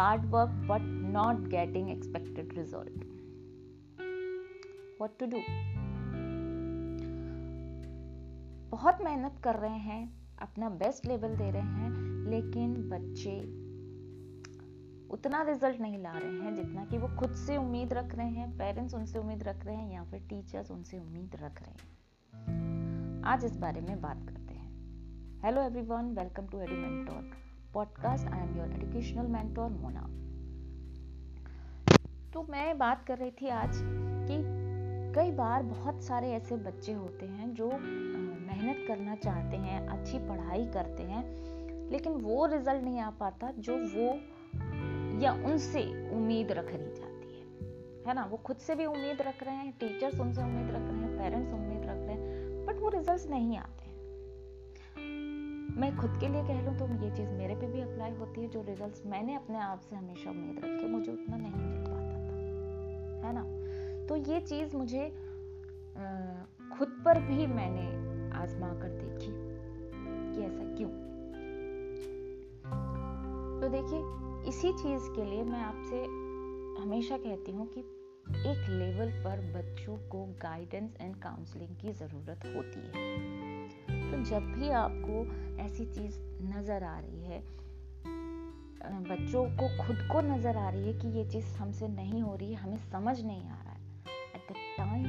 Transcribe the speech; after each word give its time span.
hard 0.00 0.30
work, 0.30 0.52
but 0.68 0.82
not 1.14 1.40
getting 1.50 1.88
expected 1.88 2.52
result. 2.56 3.02
What 4.98 5.18
to 5.18 5.26
do? 5.26 5.40
बहुत 8.70 8.98
मेहनत 9.04 9.40
कर 9.44 9.54
रहे 9.54 9.78
हैं, 9.78 10.12
अपना 10.38 10.68
बेस्ट 10.68 11.06
लेवल 11.06 11.36
दे 11.36 11.50
रहे 11.50 11.62
हैं, 11.62 11.90
लेकिन 12.30 12.74
बच्चे 12.74 13.40
उतना 15.10 15.42
रिज़ल्ट 15.42 15.80
नहीं 15.80 15.98
ला 15.98 16.12
रहे 16.12 16.40
हैं 16.40 16.54
जितना 16.54 16.84
कि 16.84 16.98
वो 16.98 17.08
खुद 17.08 17.32
से 17.32 17.56
उम्मीद 17.56 17.92
रख 17.92 18.14
रहे 18.14 18.30
हैं 18.30 18.58
पेरेंट्स 18.58 18.94
उनसे 18.94 19.18
उम्मीद 19.18 19.42
रख 19.42 19.64
रहे 19.64 19.76
हैं, 19.76 19.92
या 19.92 20.04
फिर 20.04 20.20
टीचर्स 20.20 20.70
उनसे 20.70 20.98
उम्मीद 20.98 21.36
रख 21.42 21.62
रहे 21.62 21.70
हैं। 21.70 23.22
आज 23.24 23.44
इस 23.44 23.56
बारे 23.56 23.80
में 23.80 24.00
बात 24.02 24.24
करते 24.28 24.54
हैं। 24.54 24.70
Hello 25.44 25.62
everyone 25.62 26.04
welcome 26.04 26.46
to 26.46 26.60
edu 26.60 27.49
podcast 27.74 28.26
I 28.26 28.40
am 28.40 28.56
your 28.58 28.72
educational 28.72 29.26
mentor 29.26 29.70
Mona 29.70 30.00
तो 32.32 32.42
मैं 32.42 32.78
बात 32.78 33.04
कर 33.06 33.18
रही 33.18 33.30
थी 33.30 33.48
आज 33.48 33.72
कि 34.30 34.60
कई 35.14 35.30
बार 35.30 35.62
बहुत 35.62 36.02
सारे 36.02 36.32
ऐसे 36.32 36.56
बच्चे 36.56 36.92
होते 36.92 37.26
हैं 37.26 37.54
जो 37.54 37.66
मेहनत 38.46 38.88
करना 38.88 39.14
चाहते 39.14 39.56
हैं, 39.56 39.88
अच्छी 39.88 40.18
पढ़ाई 40.18 40.66
करते 40.66 41.02
हैं, 41.02 41.24
लेकिन 41.90 42.12
वो 42.12 42.46
रिज़ल्ट 42.46 42.84
नहीं 42.84 43.00
आ 43.00 43.10
पाता 43.10 43.52
जो 43.58 43.76
वो 43.76 44.18
या 45.20 45.32
उनसे 45.32 46.10
उम्मीद 46.10 46.52
रख 46.52 46.72
ली 46.72 46.94
जाती 46.94 47.34
है। 47.34 47.44
है 48.06 48.14
ना? 48.14 48.24
वो 48.24 48.36
खुद 48.36 48.56
से 48.56 48.74
भी 48.74 48.86
उम्मीद 48.86 49.22
रख 49.22 49.42
रहे 49.42 49.54
हैं 49.54 49.72
टीचर्स 49.72 50.20
उनसे 50.20 50.42
उम्मीद 50.42 50.70
रख 50.70 50.82
रहे 50.82 51.00
हैं 51.00 51.18
पेरेंट्स 51.18 51.52
उम्मीद 51.52 51.80
रख 51.80 51.96
रहे 51.96 52.14
हैं 52.14 52.66
बट 52.66 52.76
वो 52.76 52.88
रिजल्ट्स 52.88 53.30
नहीं 53.30 53.58
आते। 53.58 53.79
मैं 55.76 55.96
खुद 55.96 56.16
के 56.20 56.28
लिए 56.28 56.42
कह 56.42 56.60
लूँ 56.64 56.76
तो 56.78 56.86
ये 57.04 57.10
चीज़ 57.16 57.30
मेरे 57.30 57.54
पे 57.54 57.66
भी 57.66 57.80
अप्लाई 57.80 58.12
होती 58.12 58.40
है, 58.40 58.48
जो 58.48 58.62
रिजल्ट्स 58.62 59.02
मैंने 59.06 59.34
अपने 59.34 59.58
आप 59.58 59.80
से 59.80 59.96
हमेशा 59.96 60.30
उम्मीद 60.30 60.64
रखे 60.64 60.86
मुझे 60.86 61.12
उतना 61.12 61.36
नहीं 61.36 61.52
मिल 61.52 61.84
पाता 61.86 62.16
था, 62.24 63.26
है 63.26 63.32
ना? 63.34 63.42
तो 64.06 64.16
ये 64.32 64.40
चीज़ 64.40 64.76
मुझे 64.76 65.08
खुद 66.78 66.88
पर 67.04 67.20
भी 67.20 67.46
मैंने 67.46 67.86
आजमा 68.38 68.68
कर 68.68 68.88
देखी 68.88 69.32
कि 70.32 70.44
ऐसा 70.44 70.64
क्यों? 70.76 70.90
तो 73.60 73.68
देखिए, 73.68 74.00
इसी 74.48 74.72
चीज़ 74.72 75.10
के 75.16 75.24
लिए 75.24 75.42
मैं 75.44 75.60
आपसे 75.60 76.04
हमेशा 76.82 77.16
कहती 77.16 77.52
हूँ 77.52 77.66
कि 77.66 77.80
एक 78.30 78.68
लेवल 78.70 79.10
पर 79.24 79.40
बच्चों 79.52 79.96
को 80.08 80.24
गाइडेंस 80.42 80.96
एंड 81.00 81.16
काउंसलिंग 81.16 81.76
की 81.76 81.92
ज़रूरत 81.92 82.46
होती 82.56 82.80
है। 82.86 83.39
तो 84.10 84.22
जब 84.24 84.52
भी 84.52 84.70
आपको 84.70 85.24
ऐसी 85.62 85.84
चीज़ 85.84 86.18
नज़र 86.44 86.84
आ 86.84 86.98
रही 86.98 87.24
है 87.24 87.42
बच्चों 88.82 89.44
को, 89.56 89.86
खुद 89.86 89.96
को 90.12 90.20
नज़र 90.20 90.56
आ 90.56 90.68
रही 90.70 90.86
है 90.86 90.92
कि 90.92 91.08
ये 91.08 91.24
चीज़ 91.30 91.56
हमसे 91.56 91.88
नहीं 91.88 92.22
हो 92.22 92.34
रही 92.36 92.52
है 92.52 92.60
हमें 92.60 92.76
समझ 92.76 93.20
नहीं 93.20 93.48
आ 93.50 93.62
रहा 93.62 93.72
है 93.72 93.80
एट 94.36 94.52
द 94.52 94.54
टाइम 94.78 95.04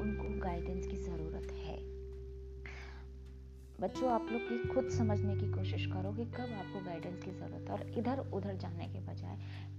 उनको 0.00 0.40
गाइडेंस 0.40 0.86
की 0.86 0.96
ज़रूरत 0.96 1.50
है। 1.52 1.78
बच्चों, 3.80 4.10
आप 4.10 4.26
लोग 4.32 4.40
की 4.40 4.68
खुद 4.68 4.88
समझने 4.88 5.36
की 5.36 5.50
कोशिश 5.52 5.86
करो 5.86 6.12
कि 6.12 6.24
कब 6.24 6.52
आपको 6.58 6.84
गाइडेंस 6.84 7.22
की 7.22 7.30
ज़रूरत 7.30 7.68
है 7.68 7.74
और 7.74 7.98
इधर 7.98 8.18
उधर 8.32 8.56
जाने 8.56 8.86
के 8.86 9.00
बजाय 9.00 9.38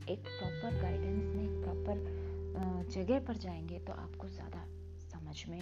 एक 0.10 0.20
प्रॉपर 0.20 0.82
गाइडेंस 0.82 1.36
में 1.36 1.62
प्रॉपर 1.64 2.90
जगह 2.92 3.20
पर 3.20 3.38
जाएँगे 3.38 3.80
तो 3.80 3.94
आपको 3.94 4.28
ज़्यादा 4.28 4.66
समझ 5.10 5.44
में 5.50 5.62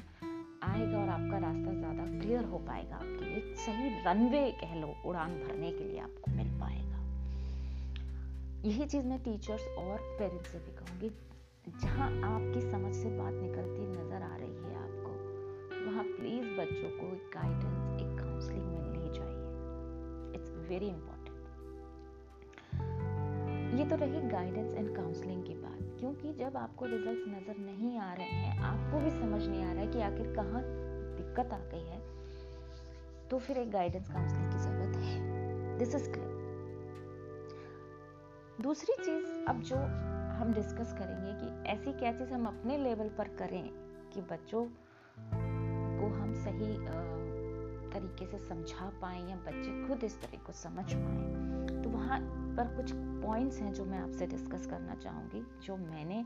आएगा 0.63 0.97
और 0.97 1.09
आपका 1.09 1.37
रास्ता 1.37 1.73
ज़्यादा 1.73 2.05
क्लियर 2.19 2.43
हो 2.43 2.57
पाएगा। 2.57 2.95
आपके 2.95 3.25
लिए 3.25 3.55
सही 3.55 3.89
रनवे 4.05 4.41
कह 4.61 4.73
लो, 4.75 4.87
उड़ान 5.05 5.31
भरने 5.39 5.71
के 5.71 5.83
लिए 5.83 5.99
आपको 5.99 6.31
मिल 6.31 6.47
पाएगा। 6.59 6.97
यही 8.65 8.85
चीज़ 8.85 9.05
मैं 9.05 9.19
टीचर्स 9.23 9.67
और 9.77 9.97
पेरेंट्स 10.19 10.51
से 10.51 10.59
भी 10.59 10.71
कहूँगी। 10.77 11.09
जहाँ 11.81 12.09
आपकी 12.25 12.61
समझ 12.61 12.93
से 12.95 13.09
बात 13.17 13.33
निकलती 13.33 13.81
नज़र 13.81 14.21
आ 14.23 14.35
रही 14.35 14.63
है 14.63 14.75
आपको, 14.77 15.11
वहाँ 15.85 16.03
प्लीज़ 16.03 16.47
बच्चों 16.59 16.89
को 16.89 17.05
एक 17.15 17.23
गाइडेंस 17.35 18.01
एक 18.01 18.17
काउंसलिंग 18.19 18.65
मिलनी 18.65 19.09
चाहिए। 19.17 19.47
इट्स 20.35 20.51
वेरी 20.69 20.87
इंपॉर्टेंट 20.87 21.17
ये 23.79 23.85
तो 23.85 23.95
रही 23.95 24.21
गाइडेंस 24.29 24.73
एंड 24.73 24.95
काउंसलिंग 24.95 25.43
की 25.43 25.53
बात। 25.53 25.68
क्योंकि 25.99 26.33
जब 26.33 26.57
आपको 26.57 26.85
रिजल्ट्स 26.85 27.27
नज़र 27.27 27.57
नहीं 27.57 27.97
आ 27.99 28.13
रहे 28.13 28.25
हैं, 28.25 28.59
आपको 28.59 28.99
भी 28.99 29.09
समझ 29.09 29.41
नहीं 29.47 29.63
आ 29.63 29.71
रहा 29.71 29.81
है 29.81 29.87
कि 29.87 30.01
आखिर 30.01 30.35
कहाँ 30.35 30.61
दिक्कत 31.17 31.53
आ 31.53 31.57
गई 31.57 31.85
है 31.85 31.99
तो 33.29 33.39
फिर 33.39 33.57
एक 33.57 33.71
गाइडेंस 33.71 34.11
काउंसलिंग 34.11 34.51
की 34.51 34.57
ज़रूरत 34.57 34.95
है। 34.97 35.77
दिस 35.77 35.95
इज़ 35.95 36.09
क्लियर 36.11 36.37
दूसरी 38.61 38.95
चीज़ 39.03 39.45
अब 39.47 39.61
जो 39.61 39.75
हम 40.39 40.53
डिस्कस 40.53 40.93
करेंगे 40.93 41.33
कि 41.33 41.71
ऐसी 41.71 41.99
क्या 41.99 42.11
चीज़ 42.11 42.33
हम 42.33 42.45
अपने 42.45 42.77
लेवल 42.77 43.09
पर 43.09 43.27
करें 43.39 43.69
कि 44.13 44.21
बच्चों 44.21 44.65
को 45.99 46.07
हम 46.15 46.33
सही 46.33 46.77
तरीके 47.93 48.25
से 48.25 48.37
समझा 48.37 48.89
पाए 49.01 49.19
या 49.19 49.35
बच्चे 49.35 49.87
खुद 49.87 50.03
इस 50.03 50.21
तरह 50.21 50.37
को 50.37 50.51
समझ 50.53 50.85
पाए 50.93 51.81
तो 51.83 51.89
वहाँ 51.89 52.19
पर 52.59 52.67
कुछ 52.75 52.91
पॉइंट्स 52.93 53.59
हैं 53.61 53.73
जो 53.73 53.83
मैं 53.85 53.99
आपसे 53.99 54.25
डिस्कस 54.27 54.65
करना 54.65 54.95
चाहूँगी, 54.95 55.41
जो 55.65 55.75
मैंने 55.77 56.19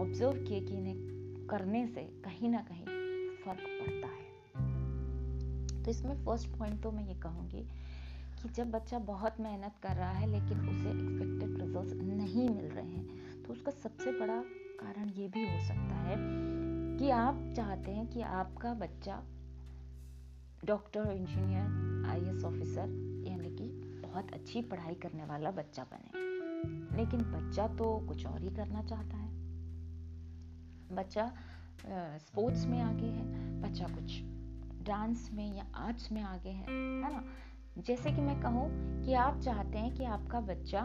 ऑब्ज़र्व 0.00 0.44
किए 0.44 0.60
कि 0.60 0.74
इन्हें 0.74 1.46
करने 1.46 1.86
से 1.86 2.02
कहीं 2.24 2.50
ना 2.50 2.58
कहीं 2.68 2.84
फ़र्क 3.44 3.64
पड़ता 3.80 4.08
है। 4.08 5.82
तो 5.82 5.90
इसमें 5.90 6.14
फ़र्स्ट 6.24 6.48
पॉइंट 6.48 6.82
तो 6.82 6.90
मैं 6.90 7.06
ये 7.08 7.14
कहूँगी 7.14 7.62
कि 8.42 8.48
जब 8.48 8.70
बच्चा 8.70 8.98
बहुत 9.10 9.40
मेहनत 9.40 9.74
कर 9.82 9.96
रहा 9.96 10.10
है, 10.10 10.26
लेकिन 10.26 10.60
उसे 10.60 10.90
एक्सपेक्टेड 10.90 11.60
रिजल्ट्स 11.60 11.92
नहीं 11.94 12.48
मिल 12.48 12.66
रहे 12.66 12.86
हैं 12.86 13.42
तो 13.42 13.52
उसका 13.52 13.70
सबसे 13.82 14.12
बड़ा 14.20 14.40
कारण 14.80 15.08
ये 15.18 15.28
भी 15.28 15.46
हो 15.48 15.60
सकता 15.66 16.00
है 16.06 16.16
कि 16.98 17.10
आप 17.10 17.52
चाहते 17.56 17.90
हैं 17.90 18.06
कि 18.06 18.20
आपका 18.22 18.74
बच्चा 18.74 19.22
डॉक्टर 20.64 21.12
इंजीनियर 21.12 22.06
आईएएस 22.10 22.44
ऑफिसर 22.44 23.09
बहुत 24.10 24.32
अच्छी 24.32 24.62
पढ़ाई 24.62 24.94
करने 24.94 25.24
वाला 25.24 25.50
बच्चा 25.50 25.84
बने। 25.84 26.28
लेकिन 26.96 27.20
बच्चा 27.22 27.66
तो 27.68 27.98
कुछ 28.08 28.26
और 28.26 28.40
ही 28.40 28.48
करना 28.48 28.82
चाहता 28.82 29.16
है। 29.16 29.28
बच्चा 30.92 31.32
स्पोर्ट्स 32.18 32.66
में 32.66 32.80
आगे 32.80 33.06
है, 33.06 33.60
बच्चा 33.62 33.84
कुछ 33.84 34.20
डांस 34.86 35.30
में 35.32 35.54
या 35.56 35.66
आर्ट्स 35.76 36.10
में 36.12 36.22
आगे 36.22 36.48
है 36.48 36.64
है 36.64 37.12
ना? 37.12 37.24
जैसे 37.78 38.10
कि 38.10 38.20
मैं 38.20 38.40
कहूँ 38.40 38.68
कि 39.04 39.14
आप 39.14 39.40
चाहते 39.40 39.78
हैं 39.78 39.94
कि 39.94 40.04
आपका 40.04 40.40
बच्चा 40.40 40.82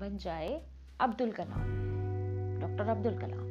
बन 0.00 0.16
जाए 0.16 0.66
अब्दुल 1.00 1.32
कलाम, 1.32 1.62
डॉक्टर 2.60 2.88
अब्दुल 2.88 3.18
कलाम। 3.18 3.50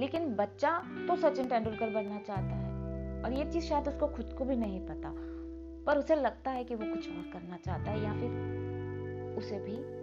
लेकिन 0.00 0.34
बच्चा 0.34 0.78
तो 1.08 1.16
सचिन 1.16 1.46
तेंदुलकर 1.46 1.90
बनना 1.90 2.18
चाहता 2.18 2.56
है। 2.56 3.22
और 3.22 3.32
ये 3.32 3.50
चीज़ 3.52 3.64
शायद 3.64 3.88
उसको 3.88 4.06
खुद 4.08 4.34
को 4.38 4.44
भी 4.44 4.56
नहीं 4.56 4.80
पता। 4.80 5.31
पर 5.86 5.98
उसे 5.98 6.16
लगता 6.16 6.50
है 6.50 6.64
कि 6.64 6.74
वो 6.74 6.94
कुछ 6.94 7.08
और 7.08 7.30
करना 7.32 7.56
चाहता 7.56 7.90
है 7.90 8.02
या 8.02 8.12
फिर 8.12 8.30
उसे 9.38 9.58
भी 9.58 10.02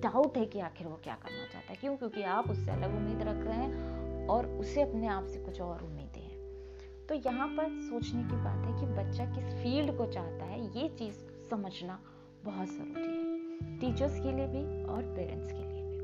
डाउट 0.00 0.36
है 0.36 0.46
कि 0.46 0.60
आखिर 0.60 0.86
वो 0.86 1.00
क्या 1.04 1.14
करना 1.14 1.52
चाहता 1.52 1.70
है। 1.70 1.76
क्यों? 1.76 1.96
क्योंकि 1.96 2.22
आप 2.22 2.50
उससे 2.50 2.70
अलग 2.70 2.96
उम्मीद 2.96 3.22
रख 3.22 3.36
रहे 3.36 3.56
हैं 3.56 4.02
और 4.28 4.46
उसे 4.46 4.82
अपने 4.82 5.06
आप 5.06 5.26
से 5.26 5.38
कुछ 5.40 5.60
और 5.60 5.84
उम्मीदें 5.84 6.20
हैं। 6.20 6.66
तो 7.08 7.14
यहाँ 7.14 7.48
पर 7.48 7.68
सोचने 7.68 8.22
की 8.22 8.36
बात 8.36 8.66
है 8.66 8.80
कि 8.80 8.86
बच्चा 8.86 9.24
किस 9.24 9.44
फ़ील्ड 9.44 9.98
को 9.98 10.06
चाहता 10.06 10.44
है, 10.44 10.82
ये 10.82 10.88
चीज़ 10.88 11.48
समझना 11.50 12.00
बहुत 12.44 12.68
ज़रूरी 12.68 13.02
है। 13.02 13.32
टीचर्स 13.78 14.20
के 14.20 14.32
लिए 14.32 14.46
भी 14.46 14.84
और 14.84 15.02
पेरेंट्स 15.02 15.52
के 15.52 15.58
लिए 15.58 15.82
भी। 15.82 15.98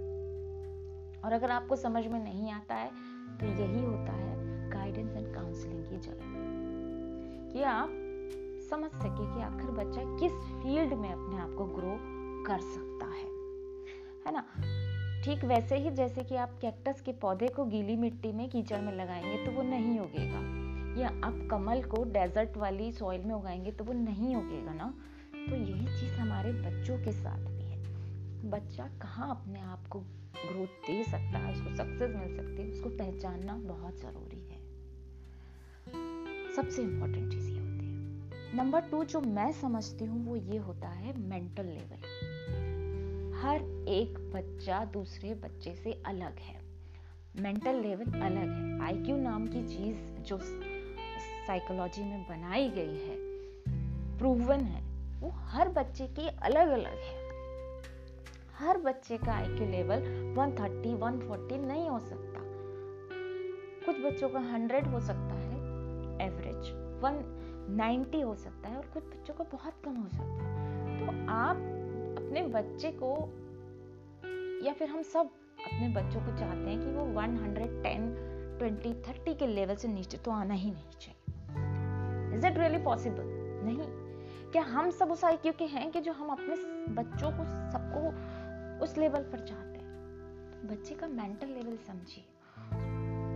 और 1.20 1.32
अगर 1.32 1.50
आपको 1.50 1.76
समझ 1.76 2.06
में 2.06 2.24
नहीं 2.24 2.52
आता 2.52 2.74
है 2.74 2.90
तो 3.40 3.46
यही 3.46 3.84
होता 3.84 4.12
है 4.12 4.70
गाइडेंस 4.70 5.16
एंड 5.16 5.34
काउंसलिंग 5.34 5.84
की 5.84 5.96
जगह। 5.96 6.48
कि 7.52 7.62
आप 7.62 7.88
समझ 8.70 8.90
सके 8.90 9.34
कि 9.34 9.42
आखिर 9.42 9.70
बच्चा 9.70 10.02
किस 10.04 10.32
फ़ील्ड 10.32 10.94
में 10.94 11.08
अपने 11.08 11.38
आप 11.38 11.54
को 11.58 11.64
ग्रो 11.64 11.98
कर 12.44 12.60
सकता 12.60 13.06
है। 13.06 13.28
है 14.26 14.32
ना? 14.32 14.44
ठीक 15.24 15.44
वैसे 15.44 15.76
ही 15.76 15.90
जैसे 15.90 16.22
कि 16.22 16.36
आप 16.36 16.58
कैक्टस 16.60 17.00
के 17.00 17.12
पौधे 17.12 17.48
को 17.48 17.64
गीली 17.64 17.96
मिट्टी 17.96 18.32
में 18.32 18.48
कीचड़ 18.50 18.80
में 18.80 18.92
लगाएँगे 18.92 19.46
तो 19.46 19.52
वो 19.52 19.62
नहीं 19.62 19.98
उगेगा। 19.98 20.68
या 21.00 21.08
आप 21.08 21.48
कमल 21.50 21.82
को 21.82 22.04
डेजर्ट 22.04 22.56
वाली 22.56 22.92
सॉइल 22.92 23.24
में 23.24 23.34
उगाएँगे 23.34 23.70
तो 23.70 23.84
वो 23.84 23.92
नहीं 23.92 24.36
उगेगा 24.36 24.72
ना? 24.72 24.94
तो 25.50 25.56
यही 25.56 26.00
चीज़ 26.00 26.14
हमारे 26.14 26.52
बच्चों 26.52 26.98
के 26.98 27.12
साथ 27.12 27.38
भी 27.38 27.64
है। 27.64 27.78
बच्चा 28.50 28.86
कहाँ 28.86 29.30
अपने 29.30 29.60
आप 29.60 29.86
को 29.86 30.00
ग्रोथ 30.50 30.66
दे 30.66 31.04
सकता 31.04 31.38
है, 31.38 31.52
उसको 31.52 31.70
सक्सेस 31.76 32.16
मिल 32.16 32.36
सकती 32.36 32.62
है, 32.62 32.70
उसको 32.70 32.88
पहचानना 32.88 33.54
बहुत 33.56 34.00
ज़रूरी 34.00 34.40
है। 34.40 34.58
सबसे 36.56 36.82
इम्पोर्टेंट 36.82 37.32
चीज़ 37.32 37.47
नंबर 38.54 38.80
टू 38.80 39.04
जो 39.04 39.20
मैं 39.20 39.52
समझती 39.52 40.04
हूँ, 40.04 40.26
वो 40.26 40.36
ये 40.36 40.56
होता 40.56 40.88
है 40.88 41.18
मेंटल 41.18 41.64
लेवल 41.64 41.98
हर 43.38 43.60
एक 43.88 44.18
बच्चा 44.34 44.84
दूसरे 44.84 45.34
बच्चे 45.34 45.74
से 45.74 46.02
अलग 46.06 46.38
है. 46.38 46.60
मेंटल 47.36 47.74
लेवल 47.74 48.04
अलग 48.04 48.48
है. 48.48 48.82
आईक्यू 48.82 49.16
नाम 49.16 49.46
की 49.46 49.62
चीज़ 49.68 50.22
जो 50.22 50.38
साइकोलॉजी 51.46 52.02
में 52.02 52.22
बनाई 52.22 52.68
गई 52.70 52.98
है 52.98 53.16
प्रूवन 54.18 54.60
है, 54.60 54.82
वो 55.20 55.30
हर 55.30 55.68
बच्चे 55.68 56.06
की 56.06 56.28
अलग 56.28 56.68
अलग 56.68 56.98
है. 56.98 57.28
हर 58.58 58.78
बच्चे 58.78 59.18
का 59.18 59.32
आईक्यू 59.32 59.66
लेवल 59.66 59.98
130 60.34 60.94
140 60.94 61.64
नहीं 61.64 61.88
हो 61.88 61.98
सकता. 61.98 62.40
कुछ 63.86 64.00
बच्चों 64.04 64.28
का 64.28 64.40
100 64.40 64.86
हो 64.86 65.00
सकता 65.00 65.34
है 65.34 65.56
एवरेज 66.28 66.88
190 67.70 68.20
हो 68.20 68.34
सकता 68.34 68.68
है 68.68 68.76
और 68.76 68.86
कुछ 68.86 69.04
बच्चों 69.04 69.34
को 69.34 69.44
बहुत 69.44 69.82
कम 69.84 69.96
हो 69.96 70.08
सकता 70.08 70.44
है। 70.44 70.98
तो 70.98 71.30
आप 71.30 71.56
अपने 72.18 72.42
बच्चे 72.42 72.92
को 73.02 73.34
या 74.66 74.72
फिर 74.72 74.88
हम 74.88 75.02
सब 75.02 75.26
अपने 75.66 75.88
बच्चों 75.88 76.20
को 76.20 76.26
चाहते 76.26 76.70
हैं 76.70 76.80
कि 76.80 76.86
वो 76.86 77.06
110 77.06 78.28
20 78.58 79.04
30 79.04 79.34
के 79.34 79.46
लेवल 79.46 79.74
से 79.74 79.88
नीचे 79.88 80.16
तो 80.16 80.30
आना 80.30 80.54
ही 80.54 80.70
नहीं 80.70 80.90
चाहिए। 81.00 81.34
इज़ 82.36 82.46
इट 82.46 82.58
रियली 82.58 82.78
पॉसिबल 82.78 83.24
नहीं। 83.64 84.08
क्या 84.52 84.62
हम 84.62 84.90
सब 84.90 85.10
उस 85.10 85.24
आईक्यू 85.24 85.52
के 85.52 85.64
हैं 85.64 85.90
कि 85.90 86.00
जो 86.00 86.12
हम 86.12 86.28
अपने 86.28 86.54
बच्चों 86.94 87.30
को 87.30 87.44
सबको 87.44 88.08
उस 88.84 88.98
लेवल 88.98 89.22
पर 89.22 89.38
चाहते 89.38 89.78
हैं? 89.78 89.88
बच्चे 90.70 90.94
का 90.94 91.06
मेंटल 91.06 91.46
लेवल 91.46 91.76
समझिए। 91.76 92.24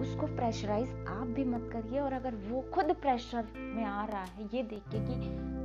उसको 0.02 0.26
प्रेशराइज 0.26 0.88
आप 1.08 1.26
भी 1.28 1.44
मत 1.44 1.68
करिए 1.72 2.00
और 2.00 2.12
अगर 2.12 2.34
वो 2.34 2.60
खुद 2.74 2.92
प्रेशर 2.96 3.46
में 3.56 3.84
आ 3.84 4.04
रहा 4.04 4.22
है, 4.22 4.44
ये 4.54 4.62
देख 4.64 4.82
के 4.88 4.98
कि 5.00 5.14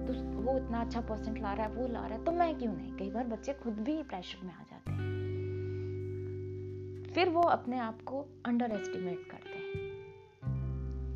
तो 0.07 0.13
वो 0.41 0.57
इतना 0.57 0.81
अच्छा 0.81 1.01
परसेंट 1.01 1.37
ला 1.41 1.53
रहा 1.53 1.65
है, 1.65 1.73
वो 1.73 1.87
ला 1.87 1.99
रहा 1.99 2.17
है 2.17 2.23
तो 2.25 2.31
मैं 2.31 2.57
क्यों 2.59 2.73
नहीं? 2.73 2.91
कई 2.97 3.09
बार 3.11 3.27
बच्चे 3.27 3.53
खुद 3.53 3.73
भी 3.81 4.01
प्रेशर 4.03 4.45
में 4.45 4.53
आ 4.53 4.63
जाते 4.63 4.91
हैं। 4.91 5.05
फिर 7.13 7.29
वो 7.29 7.41
अपने 7.41 7.77
आप 7.79 8.01
को 8.01 8.25
अंडर 8.45 8.71
एस्टिमेट 8.71 9.27
करते 9.31 9.49
हैं। 9.49 9.65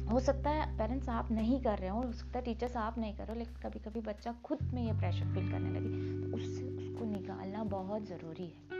हो 0.07 0.19
सकता 0.19 0.49
है 0.49 0.77
पेरेंट्स 0.77 1.09
आप 1.09 1.31
नहीं 1.31 1.61
कर 1.61 1.77
रहे 1.77 1.89
हो 1.89 2.01
हो 2.01 2.11
सकता 2.11 2.39
है 2.39 2.45
टीचर्स 2.45 2.75
आप 2.77 2.97
नहीं 2.97 3.13
कर 3.13 3.23
रहे 3.23 3.33
हो, 3.33 3.39
लेकिन 3.39 3.55
कभी 3.61 3.79
कभी 3.79 4.01
बच्चा 4.01 4.31
खुद 4.43 4.61
में 4.73 4.83
ये 4.83 4.93
प्रेशर 4.99 5.33
फील 5.33 5.51
करने 5.51 5.69
लगे 5.69 5.89
तो 6.21 6.37
उससे 6.37 6.63
उसको 6.77 7.05
निकालना 7.05 7.63
बहुत 7.63 8.07
ज़रूरी 8.07 8.45
है। 8.45 8.79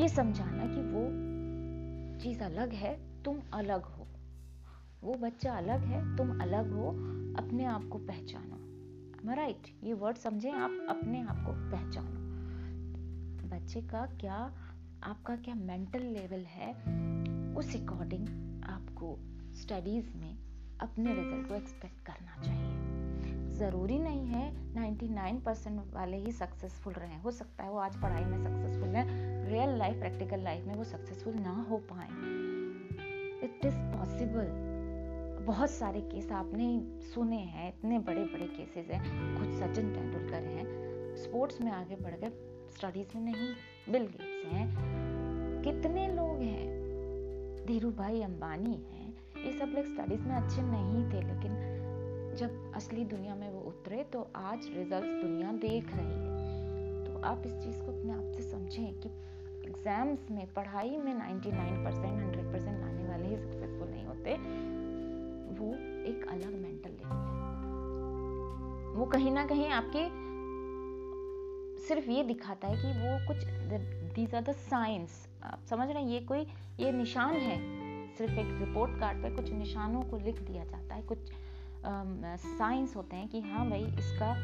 ये 0.00 0.08
समझाना 0.08 0.66
कि 0.66 0.80
वो 0.92 1.02
चीज़ 2.18 2.42
अलग 2.42 2.72
है 2.72 3.22
तुम 3.22 3.40
अलग 3.52 3.82
हो। 3.82 4.06
वो 5.02 5.14
बच्चा 5.14 5.52
अलग 5.52 5.80
है 5.80 6.16
तुम 6.16 6.40
अलग 6.40 6.72
हो 6.72 6.88
अपने 7.38 7.64
आप 7.64 7.88
को 7.88 7.98
पहचानो। 7.98 8.58
राइट 9.34 9.56
right, 9.56 9.84
ये 9.84 9.94
वर्ड 9.94 10.16
समझे 10.16 10.50
आप 10.50 10.86
अपने 10.88 11.22
आप 11.22 11.36
को 11.36 11.52
पहचानो। 11.52 12.18
बच्चे 13.48 13.80
का 13.80 14.06
क्या 14.06 14.52
आपका 15.02 15.36
क्या 15.36 15.54
मेंटल 15.54 16.02
लेवल 16.02 16.40
है 16.40 16.72
उस 17.54 17.76
अकॉर्डिंग 17.76 18.28
आपको 18.64 19.18
स्टडीज़ 19.54 20.16
में 20.16 20.38
अपने 20.80 21.14
रिज़ल्ट 21.14 21.48
को 21.48 21.54
एक्सपेक्ट 21.54 22.06
करना 22.06 22.42
चाहिए। 22.42 22.67
ज़रूरी 23.58 23.98
नहीं 23.98 24.26
है 24.26 24.44
99 24.74 25.40
परसेंट 25.44 25.80
वाले 25.94 26.16
ही 26.16 26.32
सक्सेसफुल 26.32 26.92
रहे। 26.92 27.16
हो 27.16 27.30
सकता 27.30 27.64
है 27.64 27.70
वो 27.70 27.78
आज 27.78 27.96
पढ़ाई 28.02 28.24
में 28.24 28.38
सक्सेसफुल 28.38 28.88
है 28.88 29.04
रियल 29.48 29.76
लाइफ 29.78 29.98
प्रैक्टिकल 29.98 30.40
लाइफ 30.40 30.66
में 30.66 30.74
वो 30.74 30.84
सक्सेसफुल 30.84 31.34
ना 31.34 31.66
हो 31.70 31.76
पाए। 31.92 32.08
इट 33.44 33.64
इज़ 33.64 33.76
पॉसिबल 33.94 34.66
बहुत 35.46 35.70
सारे 35.70 36.00
केस 36.00 36.30
आपने 36.32 36.66
सुने 37.04 37.36
हैं, 37.36 37.68
इतने 37.68 37.98
बड़े 37.98 38.24
बड़े 38.24 38.46
केसेस 38.46 38.86
हैं, 38.86 39.36
खुद 39.36 39.52
सचिन 39.52 39.92
तेंदुलकर 39.94 40.42
हैं 40.42 40.64
स्पोर्ट्स 41.16 41.60
में 41.60 41.70
आगे 41.72 41.96
बढ़ 41.96 42.14
गए 42.14 42.30
स्टडीज़ 42.76 43.16
में 43.16 43.24
नहीं 43.24 43.48
बिल 43.92 44.06
गेट्स 44.06 44.52
हैं। 44.52 45.62
कितने 45.62 46.08
लोग 46.08 46.42
हैं? 46.42 46.66
धीरू 47.66 47.90
भाई 47.90 48.20
अंबानी 48.22 48.74
हैं, 48.74 49.08
ये 49.46 49.52
सब 49.52 49.72
लोग 49.74 49.84
स्टडीज़ 49.84 50.22
में 50.22 50.34
अच्छे 50.34 50.62
नहीं 50.62 51.04
थे, 51.04 51.22
लेकिन 51.22 51.56
जब 52.38 52.72
असली 52.74 53.04
दुनिया 53.04 53.34
में 53.34 53.50
वो 53.50 53.60
उतरे 53.60 54.02
तो 54.04 54.20
आज 54.36 54.66
रिजल्ट्स 54.74 55.22
दुनिया 55.22 55.52
देख 55.52 55.86
रही 55.94 56.06
है। 56.06 57.04
तो 57.04 57.20
आप 57.20 57.42
इस 57.46 57.52
चीज़ 57.52 57.80
को 57.80 57.92
अपने 57.92 58.12
आप 58.12 58.32
से 58.36 58.42
समझें 58.42 59.00
कि 59.00 59.08
एग्ज़ाम्स 59.68 60.30
में, 60.30 60.46
पढ़ाई 60.54 60.96
में 60.96 61.14
99 61.14 61.84
परसेंट 61.84 62.20
हंड्रेड 62.20 62.52
परसेंट 62.52 62.80
लाने 62.80 63.08
वाले 63.08 63.26
ही 63.26 63.36
सक्सेसफुल 63.36 63.88
नहीं 63.88 64.04
होते। 64.06 64.36
वो 65.58 65.72
एक 66.10 66.26
अलग 66.28 66.54
मेंटल 66.62 66.90
लेवल 66.90 67.16
है। 67.16 68.96
वो 68.96 69.06
कहीं 69.06 69.30
ना 69.30 69.46
कहीं 69.46 69.68
आपके 69.70 70.06
सिर्फ़ 71.86 72.10
ये 72.10 72.22
दिखाता 72.24 72.68
है 72.68 72.76
कि 72.76 72.88
वो 73.00 73.26
कुछ 73.26 73.44
दीज 74.14 74.34
आर 74.34 74.42
द 74.42 74.52
साइंस 74.52 75.28
आप 75.44 75.64
समझ 75.70 75.88
रहे 75.90 76.02
हैं? 76.02 76.10
ये 76.10 76.20
कोई, 76.20 76.46
ये 76.80 76.92
निशान 76.92 77.34
है। 77.34 77.58
सिर्फ़ 78.14 78.32
एक 78.32 78.48
रिपोर्ट 78.60 78.98
कार्ड 79.00 79.22
पे 79.22 79.30
कुछ 79.30 79.52
निशानों 79.52 80.02
को 80.02 80.16
लिख 80.16 80.40
दिया 80.40 80.64
जाता 80.64 80.94
है, 80.94 81.02
कुछ 81.02 81.18
साइंस 81.84 82.96
होते 82.96 83.16
हैं 83.16 83.28
कि 83.28 83.40
हाँ 83.42 83.68
भाई 83.70 83.84
इसका 83.98 84.34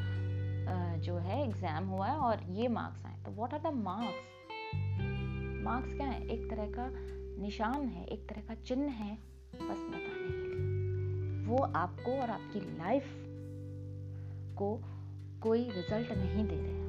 जो 0.99 1.17
है 1.19 1.43
एग्ज़ाम 1.45 1.87
हुआ 1.87 2.07
है 2.07 2.17
और 2.19 2.43
ये 2.51 2.69
मार्क्स 2.71 3.05
आए। 3.07 3.17
तो 3.25 3.31
what 3.33 3.55
are 3.55 3.61
the 3.63 3.75
marks 3.77 4.33
marks 5.65 5.95
क्या 5.95 6.07
है? 6.07 6.27
एक 6.29 6.49
तरह 6.51 6.67
का 6.71 6.89
निशान 7.43 7.87
है, 7.87 8.05
एक 8.07 8.29
तरह 8.29 8.43
का 8.49 8.55
चिन्ह 8.63 8.91
है, 8.93 9.15
बस 9.55 9.79
बताने 9.81 10.31
के 10.31 10.47
लिए। 10.49 11.47
वो 11.47 11.59
आपको 11.77 12.11
और 12.13 12.31
आपकी 12.31 12.61
लाइफ 12.79 13.05
को 14.59 14.69
कोई 15.43 15.63
रिज़ल्ट 15.71 16.13
नहीं 16.13 16.45
दे 16.49 16.57
रहे 16.57 16.83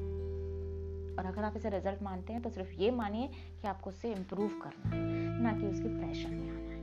और 1.16 1.26
अगर 1.26 1.44
आप 1.44 1.56
इसे 1.56 1.70
रिज़ल्ट 1.70 2.02
मानते 2.02 2.32
हैं 2.32 2.42
तो 2.42 2.50
सिर्फ़ 2.50 2.72
ये 2.80 2.90
मानिए 2.92 3.28
कि 3.60 3.68
आपको 3.68 3.90
उससे 3.90 4.12
इम्प्रूव 4.12 4.48
करना 4.62 4.90
है, 4.90 5.02
ना 5.42 5.52
कि 5.52 5.66
उसके 5.66 5.88
प्रेशर 5.98 6.30
में 6.30 6.50
आना 6.50 6.70
है। 6.70 6.80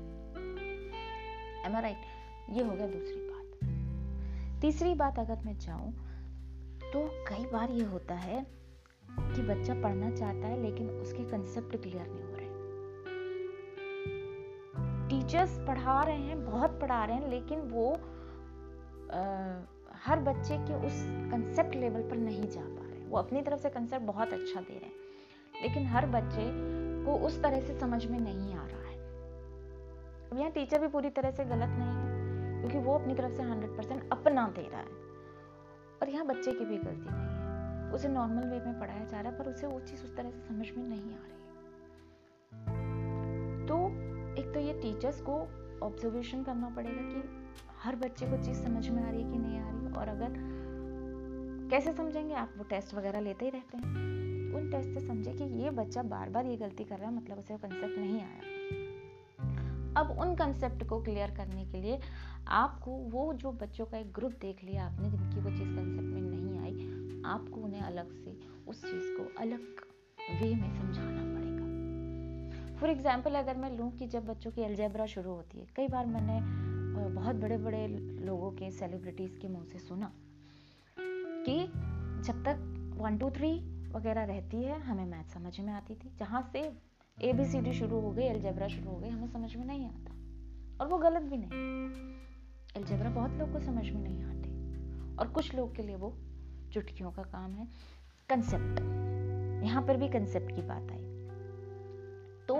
एम 1.65 1.77
राइट 1.77 2.01
ये 2.49 2.63
हो 2.63 2.71
गया 2.71 2.87
दूसरी 2.87 3.22
तीसरी 4.63 4.93
बात 4.95 5.17
अगर 5.19 5.39
मैं 5.45 5.57
चाहूँ 5.59 5.91
तो 6.93 6.99
कई 7.27 7.45
बार 7.45 7.71
ये 7.71 7.83
होता 7.83 8.15
है 8.15 8.45
कि 9.19 9.41
बच्चा 9.41 9.73
पढ़ना 9.73 10.11
चाहता 10.11 10.47
है 10.47 10.61
लेकिन 10.61 10.89
उसके 10.89 11.23
कंसेप्ट 11.23 11.75
क्लियर 11.75 12.07
नहीं 12.07 12.23
हो 12.23 12.35
रहे। 12.35 12.47
टीचर्स 15.09 15.57
पढ़ा 15.67 16.03
रहे 16.03 16.15
हैं 16.15 16.45
बहुत 16.45 16.79
पढ़ा 16.81 17.03
रहे 17.05 17.17
हैं 17.17 17.29
लेकिन 17.29 17.59
वो 17.59 17.89
आ, 17.91 19.23
हर 20.05 20.19
बच्चे 20.19 20.57
के 20.57 20.73
उस 20.87 21.01
कंसेप्ट 21.31 21.75
लेवल 21.75 22.01
पर 22.01 22.17
नहीं 22.17 22.47
जा 22.49 22.61
पा 22.61 22.87
रहे 22.87 23.05
वो 23.07 23.17
अपनी 23.17 23.41
तरफ़ 23.41 23.59
से 23.59 23.69
कंसेप्ट 23.69 24.05
बहुत 24.05 24.33
अच्छा 24.33 24.61
दे 24.61 24.79
रहे 24.79 24.89
हैं 24.89 25.61
लेकिन 25.61 25.87
हर 25.87 26.05
बच्चे 26.05 26.47
को 27.05 27.17
उस 27.27 27.41
तरह 27.43 27.59
से 27.59 27.79
समझ 27.79 28.05
में 28.05 28.19
नहीं 28.19 28.55
आ 28.55 28.65
रहा 28.65 28.83
अब 30.31 30.39
यहाँ 30.39 30.51
टीचर 30.51 30.79
भी 30.79 30.87
पूरी 30.87 31.09
तरह 31.09 31.31
से 31.31 31.45
गलत 31.45 31.69
नहीं 31.69 31.89
है 31.89 32.02
क्योंकि 32.63 32.79
वो 32.79 32.93
अपनी 32.93 33.15
तरफ़ 33.15 33.33
से 33.33 33.43
हंड्रेड 33.43 33.75
परसेंट 33.77 34.09
अपना 34.11 34.47
दे 34.47 34.67
रहा 34.71 34.79
है। 34.79 35.01
और 36.01 36.09
यहाँ 36.09 36.25
बच्चे 36.25 36.51
की 36.51 36.65
भी 36.65 36.77
गलती 36.77 37.09
नहीं 37.09 37.27
है। 37.27 37.91
उसे 37.93 38.07
नॉर्मल 38.07 38.49
वे 38.49 38.59
में 38.59 38.79
पढ़ाया 38.79 39.05
जा 39.05 39.19
रहा 39.21 39.31
है, 39.31 39.37
पर 39.39 39.49
उसे 39.49 39.67
वो 39.67 39.79
चीज़ 39.79 40.03
उस 40.03 40.15
तरह 40.17 40.29
से 40.29 40.41
समझ 40.41 40.69
में 40.77 40.83
नहीं 40.87 41.01
आ 41.01 41.17
रही 41.17 41.41
तो 43.67 43.75
एक 44.41 44.53
तो 44.53 44.59
ये 44.59 44.73
टीचर्स 44.73 45.21
को 45.21 45.33
ऑब्जर्वेशन 45.83 46.43
करना 46.43 46.69
पड़ेगा 46.69 47.01
कि 47.03 47.23
हर 47.83 47.95
बच्चे 47.95 48.25
को 48.25 48.37
चीज़ 48.37 48.57
समझ 48.57 48.89
में 48.89 49.03
आ 49.03 49.09
रही 49.09 49.23
है 49.23 49.31
कि 49.31 49.37
नहीं 49.37 49.59
आ 49.59 49.69
रही 49.69 49.93
और 49.93 50.07
अगर 50.07 50.33
कैसे 51.69 51.93
समझेंगे? 51.93 52.33
आप 52.33 52.53
वो 52.57 52.63
टेस्ट 52.63 52.93
वगैरह 52.95 53.19
लेते 53.19 53.45
ही 53.45 53.51
रहते 53.51 53.77
हैं। 53.77 53.83
उन 54.53 54.69
टेस्ट 54.71 54.89
से 54.89 55.07
समझे 55.07 55.31
कि 55.31 55.43
ये 55.63 55.69
बच्चा 55.71 56.03
बार 56.03 56.29
बार 56.29 56.45
ये 56.45 56.57
गलती 56.57 56.83
कर 56.83 56.97
रहा 56.97 57.09
है 57.09 57.15
मतलब 57.15 57.37
उसे 57.37 57.57
कंसेप्ट 57.57 57.97
नहीं 57.99 58.21
आया। 58.21 58.41
अब 59.95 60.17
उन 60.19 60.35
कंसेप्ट 60.35 60.83
को 60.83 61.01
क्लियर 61.03 61.31
करने 61.31 61.65
के 61.65 61.81
लिए 61.81 61.99
आपको 62.47 62.91
वो 62.91 63.33
जो 63.33 63.51
बच्चों 63.51 63.85
का 63.85 63.97
एक 63.97 64.11
ग्रुप 64.11 64.31
देख 64.31 64.63
लिया 64.63 64.85
आपने, 64.85 65.09
जिनकी 65.09 65.39
वो 65.39 65.49
चीज़ 65.49 65.75
कंसेप्ट 65.75 66.09
में 66.09 66.21
नहीं 66.21 66.59
आई, 66.59 66.73
आपको 67.25 67.61
उन्हें 67.61 67.81
अलग 67.81 68.11
से 68.13 68.39
उस 68.67 68.81
चीज़ 68.81 69.17
को 69.17 69.41
अलग 69.41 69.59
वे 70.41 70.55
में 70.55 70.71
समझाना 70.71 71.23
पड़ेगा। 71.23 72.77
फॉर 72.77 72.89
एग्ज़ाम्पल 72.89 73.35
अगर 73.35 73.57
मैं 73.57 73.77
लूँ 73.77 73.91
कि 73.91 74.07
जब 74.07 74.25
बच्चों 74.25 74.51
की 74.51 74.61
एल्जेब्रा 74.61 75.05
शुरू 75.05 75.31
होती 75.31 75.59
है, 75.59 75.67
कई 75.75 75.87
बार 75.87 76.05
मैंने 76.05 76.39
बहुत 77.09 77.35
बड़े 77.35 77.57
बड़े 77.57 77.87
लोगों 78.25 78.51
के 78.51 78.71
सेलिब्रिटीज़ 78.71 79.39
के 79.39 79.47
मुँह 79.47 79.63
से 79.63 79.79
सुना 79.79 80.11
कि 80.99 81.59
जब 82.23 82.43
तक 82.43 82.95
वन 82.97 83.17
टू 83.17 83.29
थ्री 83.29 83.51
वगैरह 83.89 84.23
रहती 84.23 84.63
है, 84.63 84.79
हमें 84.79 85.05
मैथ 85.05 85.23
समझ 85.23 85.59
में 85.59 85.73
आती 85.73 85.95
थी। 85.95 86.15
जहाँ 86.19 86.49
से 86.53 86.71
ए 87.21 87.33
बी 87.33 87.45
सी 87.45 87.61
डी 87.61 87.73
शुरू 87.73 87.99
हो 87.99 88.11
गई 88.11 88.23
एलजेब्रा 88.23 88.67
शुरू 88.67 88.91
हो 88.91 88.97
गई, 88.97 89.09
हमें 89.09 89.27
समझ 89.27 89.55
में 89.55 89.65
नहीं 89.65 89.85
आता। 89.85 90.11
और 90.81 90.87
वो 90.87 90.97
गलत 90.97 91.21
भी 91.21 91.37
नहीं। 91.37 92.32
एलजेब्रा 92.75 93.09
बहुत 93.09 93.31
लोग 93.31 93.51
को 93.53 93.59
समझ 93.59 93.89
में 93.89 94.01
नहीं 94.01 94.23
आते। 94.23 95.17
और 95.17 95.27
कुछ 95.27 95.53
लोग 95.55 95.75
के 95.75 95.83
लिए 95.83 95.95
वो 95.95 96.13
चुटकियों 96.73 97.11
का 97.11 97.23
काम 97.23 97.51
है। 97.51 97.67
कंसेप्ट 98.29 98.79
यहाँ 99.65 99.81
पर 99.81 99.97
भी 99.97 100.07
कंसेप्ट 100.09 100.55
की 100.55 100.61
बात 100.61 100.91
आई। 100.91 101.03
तो 102.47 102.55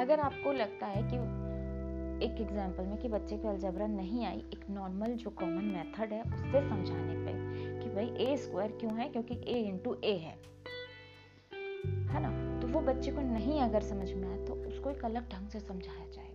अगर 0.00 0.20
आपको 0.20 0.52
लगता 0.52 0.86
है 0.86 1.02
कि 1.02 1.16
एक 2.26 2.40
एग्ज़ाम्पल 2.40 2.86
में 2.86 2.96
कि 2.98 3.08
बच्चे 3.08 3.36
को 3.36 3.48
अलजबरा 3.48 3.86
नहीं 3.86 4.24
आई, 4.26 4.38
एक 4.38 4.64
नॉर्मल 4.70 5.14
जो 5.14 5.30
कॉमन 5.30 5.64
मेथड 5.64 6.12
है 6.12 6.22
उससे 6.22 6.68
समझाने 6.68 7.14
पे 7.16 7.32
कि 7.80 7.94
भाई 7.94 8.26
ए 8.26 8.36
स्क्वायर 8.36 8.72
क्यों 8.72 8.98
है? 8.98 9.08
क्योंकि 9.08 9.34
ए 9.34 9.60
इंटू 9.60 9.94
ए 10.04 10.16
है। 10.16 10.36
है 12.08 12.22
ना? 12.22 12.30
वो 12.72 12.80
बच्चे 12.80 13.10
को 13.10 13.20
नहीं 13.20 13.60
अगर 13.60 13.82
समझ 13.82 14.12
में 14.12 14.28
आया 14.28 14.44
तो 14.46 14.54
उसको 14.68 14.90
एक 14.90 15.04
अलग 15.04 15.28
ढंग 15.30 15.48
से 15.48 15.60
समझाया 15.60 16.06
जाएगा 16.06 16.29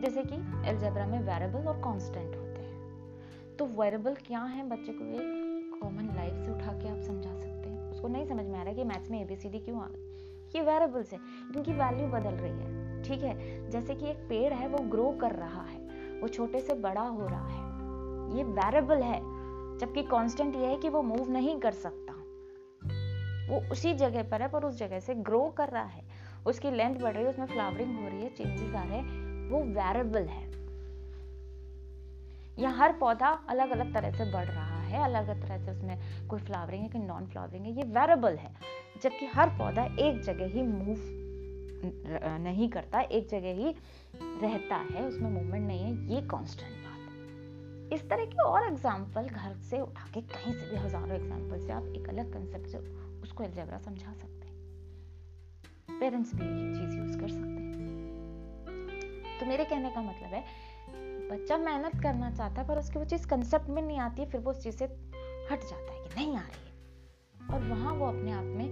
जैसे 0.00 0.22
कि 0.22 0.68
एल्जेब्रा 0.68 1.06
में 1.06 1.20
वेरिएबल 1.20 1.68
और 1.68 1.80
कांस्टेंट 1.80 2.36
होते 2.36 2.60
हैं। 2.60 3.56
तो 3.56 3.66
वेरिएबल 3.66 4.14
क्या 4.14 4.40
है 4.40 4.68
बच्चे 4.68 4.92
को 4.92 5.04
एक 5.04 5.80
कॉमन 5.82 6.14
लाइफ 6.16 6.44
से 6.44 6.50
उठा 6.52 6.72
के 6.72 6.88
आप 6.88 7.00
समझा 7.00 7.34
सकते 7.34 7.68
हैं। 7.68 7.90
उसको 7.90 8.08
नहीं 8.08 8.24
समझ 8.24 8.46
में 8.46 8.58
आ 8.58 8.62
रहा 8.62 8.72
कि 8.72 8.84
मैथ्स 8.84 9.10
में 9.10 9.22
एबीसीडी 9.22 9.58
क्यों 9.58 9.82
आ 9.82 9.86
गई 9.86 10.04
ये 10.56 10.60
वेरिएबल्स 10.60 11.12
है, 11.12 11.18
इनकी 11.56 11.72
वैल्यू 11.72 12.06
बदल 12.06 12.34
रही 12.34 12.52
है, 12.52 13.02
ठीक 13.02 13.22
है? 13.22 13.70
जैसे 13.70 13.94
कि 13.94 14.06
एक 14.06 14.16
पेड़ 14.16 14.52
है, 14.52 14.68
वो 14.68 14.78
ग्रो 14.78 15.18
कर 15.20 15.30
रहा 15.30 15.62
है, 15.62 15.78
वो 16.20 16.28
छोटे 16.28 16.60
से 16.60 16.74
बड़ा 16.74 17.00
हो 17.00 17.26
रहा 17.26 17.48
है। 17.48 18.36
ये 18.36 18.44
वेरिएबल 18.44 19.02
है, 19.02 19.20
जबकि 19.78 20.02
कांस्टेंट 20.02 20.56
ये 20.56 20.66
है 20.66 20.76
कि 20.76 20.88
वो 20.88 21.02
मूव 21.02 21.30
नहीं 21.30 21.60
कर 21.60 21.70
सकता। 21.70 22.12
वो 23.50 23.70
उसी 23.72 23.94
जगह 23.94 24.22
पर 24.22 24.42
है 24.42 24.48
पर 24.48 24.64
उस 24.64 24.78
जगह 24.78 25.00
से 25.00 25.14
ग्रो 25.14 25.54
कर 25.58 25.68
रहा 25.68 25.84
है। 25.84 26.04
उसकी 26.46 26.70
लेंथ 26.70 27.00
बढ़ 27.00 27.14
रही 27.14 27.22
है, 27.22 27.28
उसमें 27.28 27.46
फ्लावरिंग 27.46 28.02
हो 28.02 28.08
रही 28.08 28.22
है 28.22 28.28
चेंजेस 28.28 28.74
आ 28.74 28.82
रहे 28.82 28.98
हैं। 28.98 29.23
वो 29.48 29.62
वेरिएबल 29.74 30.26
है। 30.28 30.42
या 32.58 32.70
हर 32.70 32.92
पौधा 32.92 33.28
अलग 33.50 33.70
अलग 33.70 33.92
तरह 33.94 34.10
से 34.10 34.24
बढ़ 34.32 34.46
रहा 34.46 34.80
है 34.80 35.02
अलग 35.04 35.28
अलग 35.28 35.42
तरह 35.42 35.64
से 35.64 35.70
उसमें 35.70 36.28
कोई 36.28 36.40
फ्लावरिंग 36.40 36.82
है, 36.82 36.88
कोई 36.88 37.02
नॉन 37.02 37.26
फ्लावरिंग 37.26 37.64
है, 37.64 37.72
ये 37.72 37.82
वेरिएबल 37.90 38.36
है। 38.36 38.54
जबकि 39.02 39.26
हर 39.26 39.48
पौधा 39.58 39.84
एक 40.00 40.20
जगह 40.22 40.46
ही 40.46 40.62
मूव 40.62 41.22
नहीं 42.42 42.68
करता, 42.68 43.00
एक 43.00 43.28
जगह 43.28 43.54
ही 43.54 43.74
रहता 44.42 44.76
है, 44.76 45.06
उसमें 45.06 45.30
मूवमेंट 45.30 45.66
नहीं 45.66 45.80
है, 45.80 46.14
ये 46.14 46.20
कांस्टेंट 46.28 46.72
बात 46.84 47.10
है। 47.10 47.96
इस 47.96 48.08
तरह 48.10 48.24
के 48.24 48.42
और 48.42 48.66
एग्ज़ाम्पल 48.66 49.24
घर 49.24 49.56
से 49.70 49.80
उठा 49.80 50.06
के 50.14 50.20
कहीं 50.22 50.52
से 50.52 50.70
भी, 50.70 50.76
हज़ारों 50.76 51.16
एग्ज़ाम्पल 51.16 51.66
से 51.66 51.72
आप 51.72 51.92
एक 51.96 52.08
अलग 52.08 52.32
कंसेप्ट 52.32 52.66
से 52.66 52.78
उसको 53.22 53.44
एल्जेब्रा 53.44 53.78
समझा 53.80 54.12
सकते 54.12 54.46
हैं। 54.46 55.98
पेरेंट्स 56.00 56.34
भी 56.34 56.44
ये 56.44 56.74
चीज़ 56.74 56.96
यूज़ 56.96 57.18
कर 57.18 57.28
सकते 57.28 57.48
हैं। 57.48 57.53
तो 59.40 59.46
मेरे 59.46 59.64
कहने 59.64 59.90
का 59.90 60.02
मतलब 60.02 60.34
है 60.34 60.44
बच्चा 61.30 61.56
मेहनत 61.56 62.00
करना 62.02 62.30
चाहता 62.30 62.60
है 62.60 62.68
पर 62.68 62.78
उसकी 62.78 62.98
वो 62.98 63.04
चीज़ 63.04 63.26
कंसेप्ट 63.26 63.68
में 63.68 63.82
नहीं 63.82 63.98
आती 63.98 64.22
है 64.22 64.30
फिर 64.30 64.40
वो 64.40 64.50
उस 64.50 64.62
चीज़ 64.62 64.76
से 64.76 64.84
हट 65.50 65.60
जाता 65.60 65.92
है 65.92 66.02
कि 66.02 66.14
नहीं 66.16 66.36
आ 66.36 66.40
रही 66.40 66.66
है। 66.66 66.72
और 67.54 67.60
वहाँ 67.70 67.94
वो 67.94 68.06
अपने 68.06 68.32
आप 68.32 68.44
में 68.44 68.68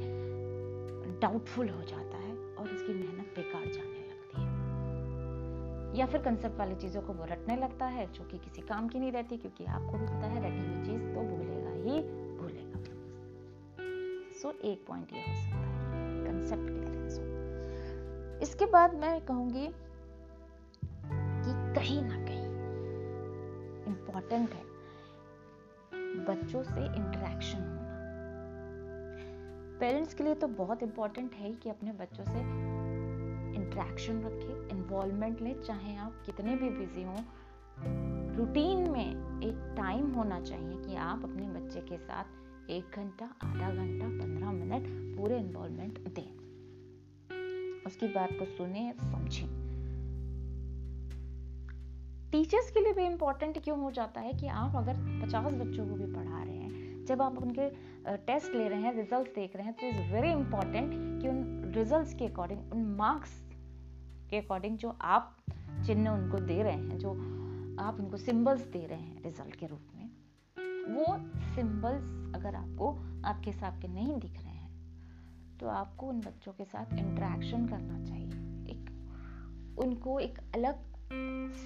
डाउटफुल 1.21 1.69
हो 1.69 1.83
जाता 1.83 2.16
है 2.19 2.33
और 2.33 2.69
उसकी 2.75 2.92
मेहनत 2.95 3.35
बेकार 3.37 3.64
जाने 3.66 4.00
लगती 4.00 4.40
है। 4.40 5.99
या 5.99 6.07
फिर 6.07 6.21
कंसेप्ट 6.23 6.59
वाली 6.59 6.75
चीज़ों 6.75 7.02
को 7.02 7.12
वो 7.12 7.25
रटने 7.25 7.57
लगता 7.57 7.87
है 7.87 8.07
जो 8.12 8.25
कि 8.25 8.38
किसी 8.38 8.62
काम 8.62 8.88
की 8.88 8.99
नहीं 8.99 9.12
रहती 9.12 9.37
क्योंकि 9.37 9.64
आपको 9.64 9.99
भी 9.99 10.07
पता 10.07 10.26
है 10.26 10.38
रटी 10.40 10.64
हुई 10.66 10.85
चीज़ 10.85 11.14
तो 11.14 11.21
भूलेगा 11.21 11.71
ही 11.71 12.00
भूलेगा। 12.38 12.78
सो 14.33 14.49
so, 14.49 14.54
एक 14.64 14.85
पॉइंट 14.88 15.12
ये 15.12 15.21
हो 15.21 15.35
सकता 15.35 15.57
है 15.57 15.61
कंसेप्ट 16.25 16.66
क्लियरेंस 16.66 17.19
हो 17.19 18.40
इसके 18.42 18.66
बाद 18.66 18.95
मैं 18.95 19.21
कहूँगी 19.21 19.66
कहीं 21.75 22.02
ना 22.02 22.17
कहीं 22.17 22.47
इंपॉर्टेंट 23.87 24.50
है 24.50 24.71
बच्चों 26.25 26.62
से 26.62 26.85
इंटरेक्शन 26.85 27.59
होना। 27.59 27.83
पेरेंट्स 29.81 30.14
के 30.14 30.25
लिए 30.25 30.35
तो 30.35 30.47
बहुत 30.47 30.83
इंपॉर्टेंट 30.83 31.33
है 31.33 31.52
कि 31.52 31.71
अपने 31.71 31.93
बच्चों 31.93 32.25
से 32.25 32.38
इंटरेक्शन 33.57 34.21
रखें 34.21 34.69
इन्वॉल्वमेंट 34.69 35.41
लें, 35.41 35.62
चाहे 35.62 35.97
आप 35.97 36.23
कितने 36.26 36.57
भी 36.57 36.71
बिज़ी 36.71 37.02
हों। 37.02 37.25
रूटीन 38.37 38.91
में 38.91 39.41
एक 39.43 39.75
टाइम 39.76 40.11
होना 40.11 40.41
चाहिए 40.41 40.76
कि 40.76 40.97
आप 40.97 41.25
अपने 41.25 41.49
बच्चे 41.49 41.81
के 41.81 41.99
साथ 41.99 42.25
एक 42.71 42.85
घंटा, 42.97 43.25
आधा 43.25 43.75
घंटा, 43.75 44.07
पंद्रह 44.07 44.52
मिनट 44.52 45.17
पूरे 45.19 45.38
इन्वॉल्वमेंट 45.38 45.99
दें। 45.99 46.31
उसकी 47.87 48.09
बात 48.09 48.29
को 48.33 48.45
सुने, 48.45 48.95
समझें। 49.00 49.62
टीचर्स 52.42 52.70
के 52.70 52.80
लिए 52.80 52.92
भी 52.92 53.04
इम्पोर्टेंट 53.06 53.58
क्यों 53.64 53.78
हो 53.80 53.90
जाता 53.90 54.20
है 54.20 54.32
कि 54.32 54.46
आप 54.61 54.76
अगर 54.76 54.96
पचास 55.20 55.52
बच्चों 55.54 55.87
को 55.88 55.94
भी 55.94 56.06
पढ़ा 56.14 56.42
रहे 56.42 56.56
हैं, 56.56 57.04
जब 57.06 57.22
आप 57.22 57.37
उनके 57.38 57.68
टेस्ट 58.26 58.54
ले 58.54 58.68
रहे 58.68 58.80
हैं 58.80 58.94
रिज़ल्ट 58.94 59.28
देख 59.34 59.54
रहे 59.56 59.66
हैं 59.66 59.75
तो 59.75 59.87
इज़ 59.88 60.12
वेरी 60.12 60.30
इंपॉर्टेंट 60.30 60.90
कि 61.22 61.28
उन 61.28 61.72
रिज़ल्ट 61.76 62.18
के 62.18 62.26
अकॉर्डिंग 62.26 62.72
उन 62.72 62.84
मार्क्स 62.96 63.38
के 64.30 64.38
अकॉर्डिंग 64.38 64.78
जो 64.78 64.96
आप, 65.00 65.37
चिन्ह 65.87 66.11
उनको 66.11 66.38
दे 66.40 66.62
रहे 66.62 66.72
हैं, 66.72 66.99
जो 66.99 67.11
आप 67.80 68.00
उनको 68.00 68.16
सिंबल्स 68.16 68.66
दे 68.68 68.87
रहे 68.87 68.99
हैं 68.99 69.22
रिज़ल्ट 69.25 69.56
के 69.56 69.66
रूप 69.66 69.88
में, 69.94 70.11
वो 70.94 71.06
सिंबल्स 71.54 72.34
अगर 72.37 72.54
आपको 72.56 72.92
आपके 73.25 73.50
हिसाब 73.50 73.80
के 73.80 73.88
नहीं 73.90 74.18
दिख 74.20 74.42
रहे 74.42 74.54
हैं 74.54 75.58
तो 75.61 75.68
आपको 75.70 76.06
उन 76.06 76.20
बच्चों 76.20 76.52
के 76.52 76.64
साथ 76.66 76.99
इंटरेक्शन 76.99 77.66
करना 77.66 78.04
चाहिए। 78.04 78.28
एक, 78.72 78.90
उनको 79.78 80.18
एक 80.20 80.38
अलग 80.54 80.90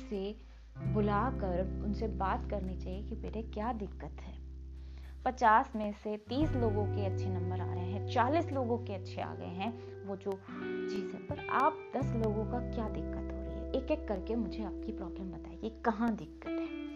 से 0.00 0.45
बुलाकर 0.84 1.82
उनसे 1.84 2.08
बात 2.08 2.50
करनी 2.50 2.76
चाहिए 2.76 3.02
कि 3.02 3.14
बेटे, 3.14 3.42
क्या 3.42 3.72
दिक्कत 3.72 4.16
है? 4.20 4.36
पचास 5.24 5.72
में 5.76 5.92
से 5.92 6.16
तीस 6.16 6.52
लोगों 6.52 6.86
के 6.86 7.06
अच्छे 7.06 7.26
नंबर 7.26 7.60
आ 7.60 7.74
रहे 7.74 7.84
हैं, 7.84 8.08
चालीस 8.08 8.52
लोगों 8.52 8.78
के 8.78 8.94
अच्छे 8.94 9.20
आ 9.20 9.34
गए 9.34 9.44
हैं, 9.44 10.02
वो 10.06 10.16
जो 10.16 10.32
चीज़ 10.90 11.14
है। 11.14 11.26
पर 11.26 11.46
आप 11.50 11.72
दस 11.96 12.06
लोगों 12.06 12.44
का 12.44 12.58
क्या 12.58 12.88
दिक्कत 12.88 13.32
हो 13.32 13.42
रही 13.42 13.50
है? 13.50 13.72
एक 13.72 13.90
एक 13.90 14.08
करके 14.08 14.34
मुझे 14.34 14.64
आपकी 14.64 14.92
प्रॉब्लम 14.92 15.30
बताइए, 15.32 15.82
कहाँ 15.84 16.14
दिक्कत 16.14 16.48
है? 16.48 16.86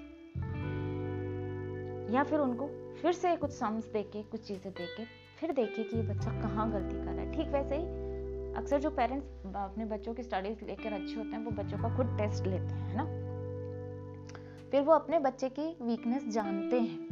या 2.14 2.24
फिर 2.24 2.38
उनको 2.38 2.96
फिर 3.02 3.12
से 3.12 3.36
कुछ 3.36 3.50
सम्स 3.50 3.92
देके, 3.92 4.22
कुछ 4.22 4.40
चीज़ें 4.40 4.72
देके, 4.72 5.04
फिर 5.38 5.52
देखिए 5.52 5.84
कि 5.84 5.96
ये 5.96 6.02
बच्चा 6.02 6.30
कहाँ 6.42 6.72
गलती 6.72 6.96
कर 6.96 7.04
रहा 7.04 7.14
है। 7.14 7.32
ठीक 7.32 7.48
वैसे 7.48 7.76
ही, 7.76 7.84
अक्सर 8.54 8.80
जो 8.80 8.90
पेरेंट्स 8.90 9.26
अपने 9.56 9.84
बच्चों 9.84 10.14
की 10.14 10.22
स्टडीज़ 10.22 10.64
लेकर 10.64 10.92
अच्छे 10.92 11.14
होते 11.14 11.28
हैं, 11.28 11.44
वो 11.44 11.50
बच्चों 11.50 11.78
का 11.78 11.96
खुद 11.96 12.06
टेस्ट 12.06 12.46
लेते 12.46 12.74
हैं 12.74 12.96
ना? 12.96 13.29
फिर 14.70 14.82
वो 14.82 14.92
अपने 14.92 15.18
बच्चे 15.18 15.48
की 15.48 15.62
वीकनेस 15.82 16.28
जानते 16.28 16.80
हैं। 16.80 17.08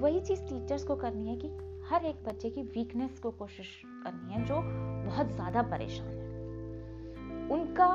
वही 0.00 0.20
चीज़ 0.20 0.40
टीचर्स 0.40 0.84
को 0.84 0.94
करनी 0.96 1.28
है 1.28 1.36
कि 1.36 1.48
हर 1.88 2.04
एक 2.06 2.22
बच्चे 2.24 2.50
की 2.50 2.62
वीकनेस 2.62 3.18
को 3.18 3.30
कोशिश 3.30 3.68
करनी 4.04 4.34
है 4.34 4.44
जो 4.46 4.60
बहुत 5.06 5.32
ज़्यादा 5.32 5.62
परेशान 5.70 6.08
है। 6.08 7.48
उनका 7.50 7.86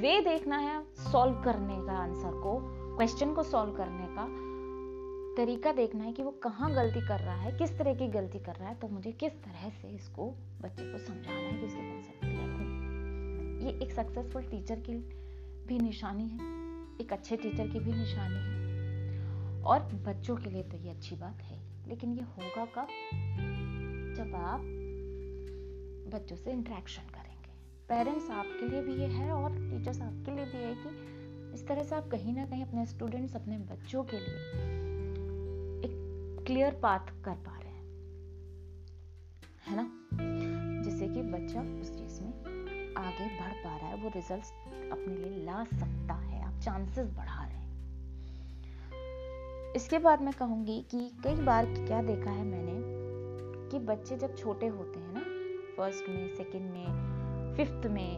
वे 0.00 0.20
देखना 0.20 0.56
है 0.58 0.82
सॉल्व 1.02 1.42
करने 1.44 1.76
का 1.86 1.92
आंसर 1.94 2.40
को 2.42 2.58
क्वेश्चन 2.96 3.32
को 3.34 3.42
सॉल्व 3.42 3.72
करने 3.72 4.06
का 4.10 4.26
तरीका 5.36 5.72
देखना 5.72 6.04
है 6.04 6.12
कि 6.12 6.22
वो 6.22 6.30
कहाँ 6.42 6.72
गलती 6.74 7.00
कर 7.00 7.20
रहा 7.20 7.34
है, 7.34 7.56
किस 7.58 7.78
तरह 7.78 7.94
की 7.94 8.08
गलती 8.08 8.38
कर 8.38 8.54
रहा 8.54 8.68
है 8.68 8.74
तो 8.74 8.88
मुझे 8.88 9.12
किस 9.12 9.32
तरह 9.44 9.68
से 9.80 9.88
इसको 9.88 10.26
बच्चे 10.62 10.92
को 10.92 10.98
समझाना 10.98 11.38
है 11.38 11.58
कि 11.60 11.66
उसके 11.66 11.80
कंसेप्ट 11.82 12.20
क्लियर 12.20 12.50
हो 12.50 13.66
ये 13.66 13.78
एक 13.84 13.92
सक्सेसफुल 13.92 14.42
टीचर 14.42 14.80
की 14.80 14.96
भी 15.66 15.78
निशानी 15.78 16.28
है। 16.28 16.61
एक 17.00 17.12
अच्छे 17.12 17.36
टीचर 17.36 17.68
की 17.68 17.78
भी 17.78 17.92
निशानी 17.92 18.36
है। 18.36 18.52
और 19.62 19.80
बच्चों 19.80 20.36
के 20.36 20.50
लिए 20.50 20.62
तो 20.62 20.76
ये 20.76 20.90
अच्छी 20.90 21.16
बात 21.16 21.42
है। 21.42 21.88
लेकिन 21.88 22.12
ये 22.12 22.22
होगा 22.22 22.64
कब? 22.64 22.88
जब 24.16 24.34
आप 24.34 24.60
बच्चों 26.14 26.36
से 26.36 26.52
इंटरेक्शन 26.52 27.02
करेंगे। 27.02 27.52
पेरेंट्स 27.88 28.30
आपके 28.30 28.68
लिए 28.68 28.82
भी 28.82 28.94
ये 28.94 29.06
है 29.06 29.32
और 29.32 29.50
टीचर्स 29.50 30.00
आपके 30.00 30.36
लिए 30.36 30.44
भी 30.44 30.58
है 30.58 30.74
कि 30.74 31.12
इस 31.54 31.66
तरह 31.68 31.82
से 31.82 31.94
आप 31.96 32.08
कहीं 32.08 32.34
ना 32.34 32.46
कहीं 32.46 32.64
अपने 32.64 32.86
स्टूडेंट्स 32.86 33.36
अपने 33.36 33.58
बच्चों 33.58 34.04
के 34.04 34.16
लिए 34.16 34.36
एक 35.84 35.92
क्लियर 36.46 36.74
पाथ 36.74 37.24
कर 37.24 37.34
पा 37.34 37.58
रहे 37.58 37.72
हैं। 37.72 37.82
है 39.66 39.76
ना? 39.76 40.08
जिससे 40.82 41.08
कि 41.08 41.22
बच्चा 41.22 41.60
उस 41.60 41.98
चीज़ 41.98 42.20
में 42.20 42.32
आगे 42.94 43.40
बढ़ 43.40 43.64
पा 43.64 43.76
रहा 43.76 43.88
है। 43.88 43.96
वो 43.96 44.08
रिजल्ट्स 44.08 44.50
अपने 44.92 45.14
लिए 45.14 45.44
ला 45.44 45.64
सकता 45.64 46.14
है। 46.14 46.31
चांसेस 46.64 47.06
बढ़ा 47.16 47.44
रहे 47.44 47.56
हैं। 47.56 47.60
इसके 49.74 49.98
बाद 49.98 50.22
मैं 50.22 50.32
कहूँगी 50.34 50.80
कि 50.90 51.10
कई 51.24 51.34
बार 51.44 51.66
क्या 51.66 52.02
देखा 52.02 52.30
है 52.30 52.44
मैंने 52.44 52.80
कि 53.70 53.78
बच्चे 53.86 54.16
जब 54.16 54.36
छोटे 54.36 54.66
होते 54.68 54.98
हैं 54.98 55.12
ना 55.14 55.20
फ़र्स्ट 55.76 56.08
में 56.08 56.34
सेकंड 56.36 56.70
में 56.70 57.54
फिफ्थ 57.56 57.86
में 57.86 58.10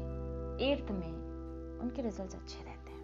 एट्थ 0.63 0.91
में, 0.91 1.13
उनके 1.83 2.03
रिजल्ट्स 2.03 2.35
अच्छे 2.35 2.65
रहते 2.65 2.91
हैं। 2.91 3.03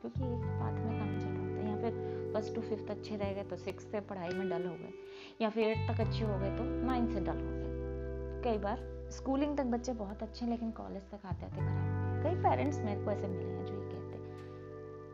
क्योंकि 0.00 0.24
एक 0.24 0.44
पाथ 0.60 0.72
में 0.72 0.98
काम 0.98 1.18
चल 1.18 1.26
रहा 1.26 1.42
होता 1.42 1.60
है, 1.60 1.68
या 1.68 1.76
फिर 1.76 2.32
फ़र्स्ट 2.32 2.54
टू 2.54 2.60
फिफ्थ 2.60 2.90
अच्छे 2.90 3.16
रह 3.16 3.32
गए 3.32 3.42
तो 3.42 3.56
सिक्स 3.56 3.90
से 3.92 4.00
पढ़ाई 4.00 4.28
में 4.28 4.48
डल 4.48 4.66
हो 4.66 4.74
गए, 4.74 4.92
या 5.40 5.50
फिर 5.50 5.68
एट्थ 5.68 5.92
तक 5.92 6.00
अच्छे 6.00 6.24
हो 6.24 6.38
गए 6.38 6.56
तो 6.58 6.64
नाइन्थ 6.86 7.12
से 7.12 7.20
डल 7.20 7.40
हो 7.40 7.50
गए। 7.52 8.42
कई 8.44 8.58
बार 8.58 8.78
स्कूलिंग 9.12 9.56
तक 9.56 9.64
बच्चे 9.66 9.92
बहुत 9.94 10.22
अच्छे 10.22 10.44
हैं, 10.44 10.52
लेकिन 10.52 10.70
कॉलेज 10.70 11.02
तक 11.02 11.26
आते 11.26 11.46
आते 11.46 11.56
खराब। 11.56 12.22
कई 12.24 12.34
पेरेंट्स 12.42 12.78
मेरे 12.78 13.04
को 13.04 13.10
ऐसे 13.10 13.28
मिले 13.28 13.44
हैं 13.44 13.66
जो 13.66 13.79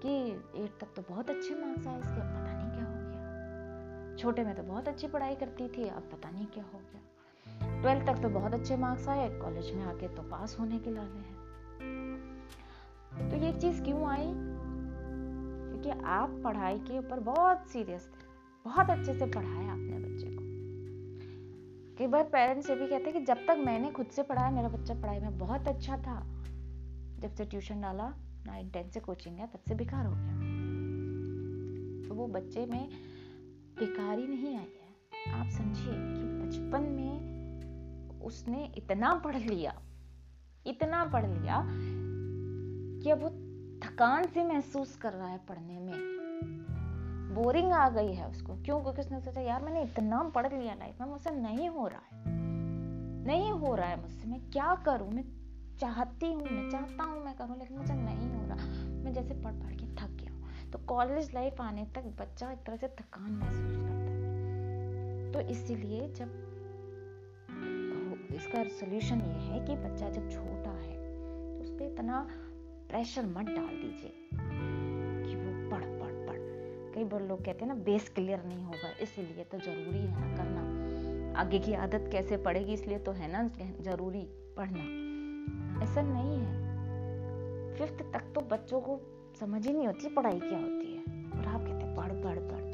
कि 0.07 0.31
एट 0.63 0.71
तक 0.81 0.87
तो 0.97 1.03
बहुत 1.03 1.31
अच्छे 1.31 1.55
मार्क्स 1.55 1.87
आए 1.87 1.99
इसके, 1.99 2.21
अब 2.21 2.27
पता 2.27 2.53
नहीं 2.53 2.71
क्या 2.71 2.85
हो 2.85 2.95
गया। 2.95 4.17
छोटे 4.17 4.45
में 4.45 4.55
तो 4.55 4.63
बहुत 4.63 4.89
अच्छी 4.89 5.07
पढ़ाई 5.07 5.35
करती 5.35 5.69
थी, 5.69 5.89
अब 5.89 6.03
पता 6.13 6.31
नहीं 6.31 6.47
क्या 6.47 6.65
हो 6.65 6.79
गया। 6.79 7.01
ट्वेल्थ 7.81 8.07
तक 8.07 8.23
तो 8.23 8.29
बहुत 8.29 8.55
अच्छे 8.55 8.77
मार्क्स 8.77 9.09
आए, 9.09 9.29
कॉलेज 9.39 9.75
में 9.75 9.85
आके 9.85 10.09
तो 10.09 10.23
पास 10.23 10.57
होने 10.61 10.79
के 10.79 10.91
लावे 10.91 11.19
हैं। 11.19 11.37
तो 13.31 13.37
ये 13.37 13.53
चीज़ 13.53 13.83
क्यों 13.83 14.07
आई? 14.09 14.33
क्योंकि 15.69 15.91
आप 16.05 16.41
पढ़ाई 16.45 16.79
के 16.79 16.99
ऊपर 16.99 17.21
बहुत 17.21 17.69
सीरियस 17.69 18.07
थे। 18.07 18.25
बहुत 18.65 18.91
अच्छे 18.91 19.15
से 19.15 19.27
पढ़ाया 19.27 19.73
आपने 19.73 19.99
बच्चे 19.99 20.27
को। 20.27 20.43
कई 21.99 22.07
बार 22.07 22.23
पेरेंट्स 22.23 22.71
ये 22.71 22.77
भी 22.77 22.87
कहते 22.87 23.05
हैं 23.05 23.13
कि 23.13 23.21
जब 23.21 23.37
तक 23.37 23.57
मैंने 23.67 23.91
खुद 23.91 24.07
से 24.07 24.23
पढ़ाया, 24.23 24.51
मेरा 24.51 24.69
बच्चा 24.69 24.95
पढ़ाई 24.95 25.21
में 25.21 25.39
बहुत 25.39 25.69
अच्छा 25.69 25.97
था। 25.97 26.21
जब 27.19 27.31
से 27.31 27.45
ट्यूशन 27.45 27.81
डाला 27.81 28.15
टेंथ 28.47 28.91
से 28.91 29.01
कोचिंग 29.01 29.37
है, 29.37 29.47
तब 29.47 29.61
से 29.69 29.75
बेकार 29.75 30.07
हो 30.07 30.13
गया। 30.17 30.37
तो 32.09 32.15
वो 32.15 32.27
बच्चे 32.27 32.67
में 32.67 32.89
बेकारी 33.79 34.27
नहीं 34.27 34.57
आई 34.57 34.65
है। 34.65 34.87
आप 35.33 35.49
समझिए 35.49 35.93
कि 35.93 36.23
बचपन 36.23 36.83
में 36.83 37.37
उसने 38.23 38.73
इतना 38.77 39.15
पढ़ 39.15 39.37
लिया, 39.37 39.83
इतना 40.67 41.05
पढ़ 41.05 41.27
लिया 41.27 41.67
कि 43.03 43.11
अब 43.11 43.19
वो 43.19 43.29
थकान 43.89 44.27
से 44.27 44.45
महसूस 44.45 44.97
कर 44.97 45.13
रहा 45.13 45.29
है 45.29 45.39
पढ़ने 45.39 45.79
में। 45.79 46.17
बोरिंग 47.35 47.73
आ 47.73 47.89
गई 47.89 48.13
है 48.13 48.29
उसको। 48.29 48.55
क्यों? 48.55 48.83
क्योंकि 48.83 49.01
उसने 49.01 49.21
सोचा, 49.21 49.41
यार, 49.41 49.63
मैंने 49.63 49.83
इतना 49.83 50.23
पढ़ 50.23 50.53
लिया 50.53 50.75
लाइफ 50.75 51.01
में, 51.01 51.09
मुझसे 51.09 51.31
नहीं 51.31 51.69
हो 51.69 51.87
रहा 51.87 52.01
है। 52.01 52.25
नहीं 53.27 53.51
हो 53.51 53.75
रहा 53.75 53.87
है 53.87 54.01
मुझसे, 54.01 54.29
मैं 54.29 54.51
क्या 54.51 54.75
करूँ? 54.75 55.11
मैं 55.11 55.25
चाहती 55.81 56.33
हूँ, 56.33 56.43
मैं 56.43 56.71
चाहता 56.71 57.05
हूँ, 57.05 57.25
मैं 57.25 57.35
करूँ, 57.37 57.59
लेकिन 57.59 57.77
मुझे 57.79 57.95
नहीं 57.95 58.31
हो 58.31 58.47
रहा। 58.49 58.67
मैं 59.05 59.13
जैसे 59.13 59.35
पढ़ 59.35 59.53
पढ़ 59.55 59.75
के 59.75 59.87
थक 59.97 60.11
गया 60.13 60.71
तो 60.73 60.79
कॉलेज 60.87 61.35
लाइफ 61.35 61.61
आने 61.61 61.85
तक 61.95 62.05
बच्चा 62.21 62.51
एक 62.53 62.59
तरह 62.67 62.77
से 62.77 62.89
थकान 63.01 63.31
महसूस 63.33 63.77
करता 63.77 64.11
है। 64.11 65.33
तो 65.33 65.41
इसीलिए 65.53 66.09
जब 66.15 66.43
इसका 68.35 68.63
सोल्यूशन 68.71 69.21
ये 69.21 69.39
है 69.43 69.65
कि 69.67 69.75
बच्चा 69.77 70.09
जब 70.11 70.29
छोटा 70.31 70.71
है 70.71 70.95
तो 70.95 71.63
उस 71.63 71.71
पर 71.71 71.85
इतना 71.85 72.27
प्रेशर 72.89 73.27
मत 73.27 73.47
डाल 73.47 73.77
दीजिए 73.77 74.13
कि 74.33 75.37
वो 75.37 75.71
पढ़ 75.71 75.85
पढ़ 76.01 76.13
पढ़। 76.27 76.41
कई 76.95 77.05
बार 77.05 77.23
लोग 77.23 77.45
कहते 77.45 77.65
हैं 77.65 77.69
ना 77.69 77.81
बेस 77.85 78.09
क्लियर 78.09 78.45
नहीं 78.45 78.65
होगा, 78.65 78.91
इसीलिए 79.03 79.45
तो 79.45 79.59
ज़रूरी 79.59 79.99
है 79.99 80.21
ना 80.21 80.37
करना। 80.37 81.41
आगे 81.41 81.59
की 81.59 81.75
आदत 81.77 82.09
कैसे 82.13 82.37
पड़ेगी, 82.37 82.73
इसलिए 82.73 82.99
तो 82.99 83.13
है 83.13 83.33
ना, 83.33 83.49
ज़रूरी 83.83 84.27
पढ़ना। 84.57 85.06
ऐसा 85.83 86.03
नहीं 86.03 86.39
है। 86.39 86.67
फिफ्थ 87.77 88.13
तक 88.13 88.33
तो 88.35 88.41
बच्चों 88.41 88.81
को 88.81 89.01
समझ 89.41 89.67
ही 89.67 89.73
नहीं 89.73 89.87
होती 89.87 90.09
पढ़ाई 90.09 90.39
क्या 90.39 90.59
होती 90.59 90.93
है। 90.93 91.01
और 91.31 91.47
आप 91.47 91.61
कहते 91.61 91.87
हैं, 91.87 91.95
पढ़ 91.97 92.13
पढ़ 92.13 92.39
पढ़ 92.39 92.67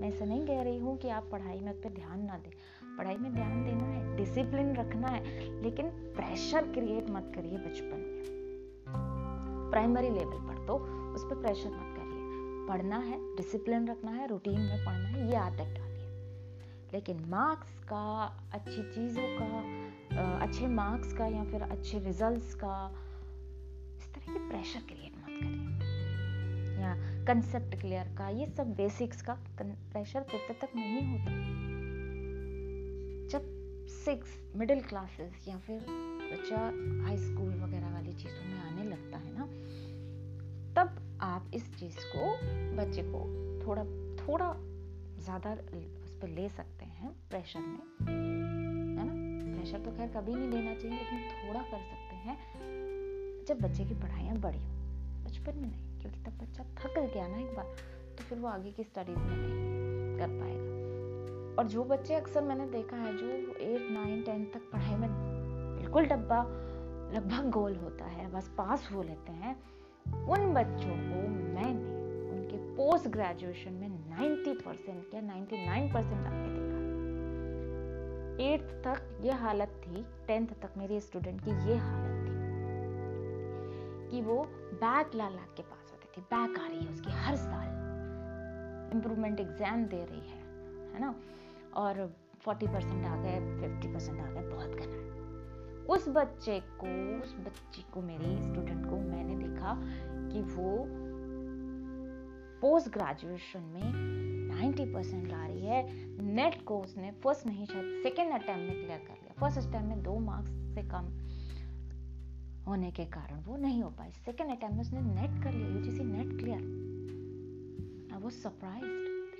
मैं 0.00 0.08
ऐसा 0.08 0.24
नहीं 0.24 0.46
कह 0.46 0.62
रही 0.62 0.78
हूँ 0.78 0.98
कि 0.98 1.08
आप 1.08 1.28
पढ़ाई 1.32 1.60
में 1.60 1.72
उस 1.72 1.78
पर 1.78 1.90
ध्यान 1.90 2.24
ना 2.24 2.38
दें। 2.38 2.50
पढ़ाई 2.98 3.16
में 3.16 3.34
ध्यान 3.34 3.64
देना 3.64 3.84
है 3.84 4.16
डिसिप्लिन 4.16 4.76
रखना 4.76 5.08
है, 5.08 5.22
लेकिन 5.62 5.86
प्रेशर 5.88 6.62
क्रिएट 6.62 7.10
मत 7.10 7.32
करिए 7.34 7.58
बचपन 7.58 7.96
में। 7.96 8.24
प्राइमरी 9.70 10.10
लेवल 10.10 10.38
पर 10.48 10.66
तो 10.66 10.74
उस 11.14 11.24
पर 11.24 11.34
प्रेशर 11.42 11.68
मत 11.68 11.96
करिए। 11.96 12.66
पढ़ना 12.68 12.96
है 12.96 13.36
डिसिप्लिन 13.36 13.88
रखना 13.88 14.10
है 14.10 14.26
रूटीन 14.26 14.60
में 14.60 14.84
पढ़ना 14.84 15.08
है, 15.08 15.28
ये 15.28 15.36
आदत 15.36 15.58
डालिए। 15.58 16.08
लेकिन 16.92 17.24
मार्क्स 17.28 17.78
का, 17.78 18.36
अच्छी 18.54 18.82
चीज़ों 18.82 19.22
का 19.22 19.79
अच्छे 20.50 20.66
मार्क्स 20.66 21.12
का 21.12 21.26
या 21.26 21.42
फिर 21.44 21.62
अच्छे 21.62 21.98
रिजल्ट्स 21.98 22.54
का, 22.54 22.76
इस 23.98 24.06
तरह 24.14 24.32
के 24.32 24.38
प्रेशर 24.48 24.80
क्रिएट 24.80 25.12
मत 25.16 25.26
करिए। 25.26 26.80
या 26.80 26.94
कंसेप्ट 27.24 27.80
क्लियर 27.80 28.08
का, 28.18 28.28
ये 28.28 28.46
सब 28.46 28.72
बेसिक्स 28.74 29.22
का 29.22 29.34
प्रेशर 29.60 30.22
फिफ्थ 30.22 30.60
तक 30.60 30.74
नहीं 30.76 31.02
होता। 31.08 31.30
जब 33.28 33.46
सिक्स 33.88 34.36
मिडिल 34.56 34.80
क्लासेस 34.80 35.48
या 35.48 35.58
फिर 35.58 35.78
बच्चा 36.32 36.62
हाई 37.04 37.16
स्कूल 37.16 37.54
वगैरह 37.54 37.92
वाली 37.92 38.12
चीज़ों 38.12 38.44
में 38.44 38.58
आने 38.60 38.84
लगता 38.84 39.18
है 39.18 39.32
ना, 39.38 39.46
तब 40.74 41.18
आप 41.22 41.50
इस 41.54 41.74
चीज़ 41.78 41.98
को, 42.06 42.32
बच्चे 42.76 43.02
को 43.02 43.22
थोड़ा 43.66 43.84
थोड़ा 44.24 44.52
ज़्यादा 45.22 45.52
उस 46.04 46.18
पर 46.22 46.28
ले 46.28 46.48
सकते 46.48 46.84
हैं 46.84 47.14
प्रेशर 47.30 47.60
में। 47.60 48.59
प्रेशर 49.70 49.84
तो 49.84 49.96
खैर 49.96 50.08
कभी 50.08 50.34
नहीं 50.34 50.50
देना 50.50 50.74
चाहिए, 50.74 50.98
लेकिन 50.98 51.48
थोड़ा 51.48 51.60
कर 51.60 51.78
सकते 51.78 52.16
हैं। 52.16 52.36
जब 53.48 53.60
बच्चे 53.60 53.84
की 53.84 53.94
पढ़ाइयाँ 53.94 54.34
हो, 54.34 54.40
बचपन 55.24 55.56
में 55.56 55.68
नहीं, 55.68 56.00
क्योंकि 56.00 56.20
तब 56.20 56.38
बच्चा 56.38 56.64
थक 56.64 57.14
गया 57.14 57.28
ना 57.28 57.38
एक 57.38 57.56
बार 57.56 57.64
तो 58.18 58.24
फिर 58.24 58.38
वो 58.38 58.48
आगे 58.48 58.70
की 58.70 58.84
स्टडीज़ 58.84 59.18
में 59.18 59.36
नहीं 59.36 60.18
कर 60.18 60.28
पाएगा। 60.28 61.56
और 61.58 61.68
जो 61.68 61.84
बच्चे 61.84 62.14
अक्सर 62.14 62.42
मैंने 62.42 62.66
देखा 62.66 62.96
है, 62.96 63.16
जो 63.16 63.26
एट 63.60 63.90
नाइन 63.90 64.22
टेंथ 64.22 64.46
तक 64.46 64.70
पढ़ाई 64.72 64.96
में 64.96 65.08
बिल्कुल 65.78 66.06
डब्बा 66.06 66.42
लगभग 67.14 67.50
गोल 67.50 67.76
होता 67.76 68.04
है, 68.04 68.32
बस 68.32 68.48
पास 68.48 68.88
हो 68.92 69.02
लेते 69.02 69.32
हैं, 69.32 69.56
उन 70.28 70.54
बच्चों 70.54 70.96
को 70.96 71.28
मैंने 71.28 72.00
उनके 72.30 72.56
पोस्ट 72.56 73.08
ग्रेजुएशन 73.08 73.72
में 73.72 73.88
90 73.88 74.54
परसेंट 74.54 75.14
या 75.14 75.20
99 75.20 75.92
परसेंट 75.94 76.26
आके 76.26 76.48
देखा। 76.48 76.79
एट्थ 78.40 78.70
तक 78.84 79.18
ये 79.22 79.32
हालत 79.32 79.72
थी 79.84 80.04
टेंथ 80.26 80.46
तक 80.46 80.76
मेरे 80.78 81.00
स्टूडेंट 81.00 81.40
की 81.40 81.50
ये 81.50 81.76
हालत 81.76 82.26
थी 82.26 82.38
कि 84.10 84.22
वो 84.22 84.42
बैक 84.74 85.14
ला 85.14 85.28
ला 85.28 85.44
के 85.56 85.62
पास 85.62 85.92
होती 85.92 86.08
थी 86.16 86.20
बैक 86.24 86.58
आ 86.58 86.66
रही 86.66 86.78
है 86.78 86.92
उसकी 86.92 87.10
हर 87.10 87.36
साल। 87.36 87.68
इम्प्रूवमेंट 88.94 89.40
एग्ज़ाम 89.40 89.84
दे 89.84 90.04
रही 90.04 90.28
है 90.30 90.38
है 90.94 91.00
ना? 91.00 91.14
और 91.74 92.14
40 92.46 92.68
परसेंट 92.68 93.04
आ 93.06 93.16
गए 93.16 93.38
50 93.60 93.92
परसेंट 93.94 94.20
आ 94.20 94.30
गए, 94.30 94.48
बहुत 94.48 94.70
घना 94.70 95.08
उस 95.94 96.08
बच्चे 96.08 96.60
को, 96.60 96.86
उस 97.22 97.34
बच्ची 97.34 97.82
को, 97.92 98.02
मेरी 98.02 98.36
स्टूडेंट 98.42 98.86
को 98.86 98.96
मैंने 98.96 99.34
देखा 99.34 99.74
कि 100.32 100.42
वो 100.42 100.84
पोस्ट 102.60 102.88
ग्रेजुएशन 102.88 103.60
में 103.60 104.39
90 104.60 104.92
परसेंट 104.94 105.26
ला 105.28 105.46
रही 105.46 105.66
है। 105.66 105.82
नेट 106.24 106.62
को 106.64 106.80
उसने 106.80 107.10
फ़र्स्ट 107.24 107.46
नहीं, 107.46 107.66
शायद 107.66 108.02
सेकेंड 108.02 108.32
अटेम्प्ट 108.32 108.62
में 108.62 108.72
क्लियर 108.72 108.98
कर 108.98 109.14
लिया 109.14 109.34
फ़र्स्ट 109.40 109.58
अटेम्प्ट 109.58 109.88
में 109.88 110.02
दो 110.02 110.18
मार्क्स 110.18 110.50
से 110.74 110.82
कम 110.88 111.06
होने 112.66 112.90
के 112.90 113.04
कारण 113.04 113.40
वो 113.40 113.56
नहीं 113.56 113.82
हो 113.82 113.90
पाई। 113.90 114.10
सेकेंड 114.10 114.50
अटेम्प्ट 114.50 114.74
में 114.74 114.80
उसने 114.80 115.00
नेट 115.00 115.42
कर 115.44 115.52
लिया 115.52 115.68
यूजीसी 115.68 116.04
नेट 116.04 116.38
क्लियर 116.38 116.58
अब 118.14 118.22
वो 118.22 118.30
सरप्राइज़ 118.30 118.84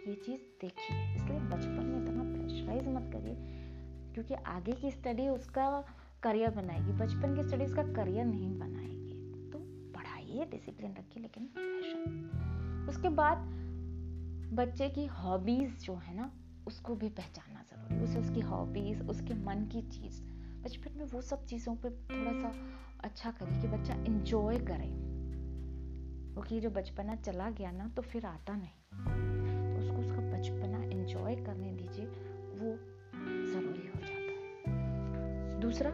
ये 0.08 0.14
चीज़ 0.16 0.40
देखिए, 0.60 1.14
इसलिए 1.14 1.38
बचपन 1.38 1.84
में 1.84 2.02
इतना 2.02 2.22
प्रेशराइज 2.24 2.88
मत 2.88 3.10
करिए, 3.12 3.34
क्योंकि 4.14 4.34
आगे 4.34 4.72
की 4.72 4.90
स्टडी 4.90 5.28
उसका 5.28 5.84
करियर 6.22 6.50
बनाएगी। 6.50 6.92
बचपन 6.92 7.34
की 7.36 7.42
स्टडी 7.42 7.64
उसका 7.64 7.82
करियर 7.92 8.24
नहीं 8.24 8.58
बनाएगी। 8.58 9.50
तो 9.50 9.58
पढ़ाइए 9.94 10.44
डिसिप्लिन 10.44 10.94
रखिए, 10.98 11.22
लेकिन 11.22 11.46
प्रेशर 11.56 12.88
उसके 12.88 13.08
बाद 13.08 13.59
बच्चे 14.52 14.88
की 14.88 15.06
हॉबीज़ 15.06 15.84
जो 15.84 15.94
है 15.94 16.16
ना, 16.16 16.32
उसको 16.66 16.94
भी 16.94 17.08
पहचानना 17.08 17.62
ज़रूरी 17.62 18.04
उसे 18.04 18.18
उसकी 18.18 18.40
हॉबीज़ 18.40 19.02
उसके 19.02 19.34
मन 19.34 19.68
की 19.72 19.82
चीज़। 19.82 20.22
बचपन 20.64 20.98
में 20.98 21.04
वो 21.04 21.20
सब 21.20 21.44
चीज़ों 21.44 21.76
पे 21.76 21.90
थोड़ा 21.90 22.32
सा 22.32 22.52
अच्छा 23.04 23.30
करिए 23.30 23.60
कि 23.60 23.68
बच्चा 23.68 23.94
इंजॉय 23.94 24.58
करे। 24.58 25.10
क्योंकि 26.32 26.60
जो 26.60 26.70
बचपना 26.70 27.14
चला 27.14 27.50
गया 27.50 27.70
ना 27.70 27.88
तो 27.88 28.02
फिर 28.02 28.26
आता 28.26 28.56
नहीं। 28.56 29.04
तो 29.74 29.80
उसको 29.80 29.96
उसका 29.96 30.18
बचपना 30.18 30.82
इंजॉय 30.84 31.36
करने 31.36 31.72
दीजिए, 31.72 32.06
वो 32.52 32.76
ज़रूरी 33.52 33.86
हो 33.86 34.00
जाता 34.00 34.70
है। 34.70 35.60
दूसरा 35.60 35.90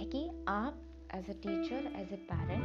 है 0.00 0.04
कि 0.04 0.44
आप 0.48 0.82
as 1.14 1.30
a 1.30 1.32
teacher 1.32 1.92
as 1.96 2.12
a 2.12 2.26
parent 2.32 2.62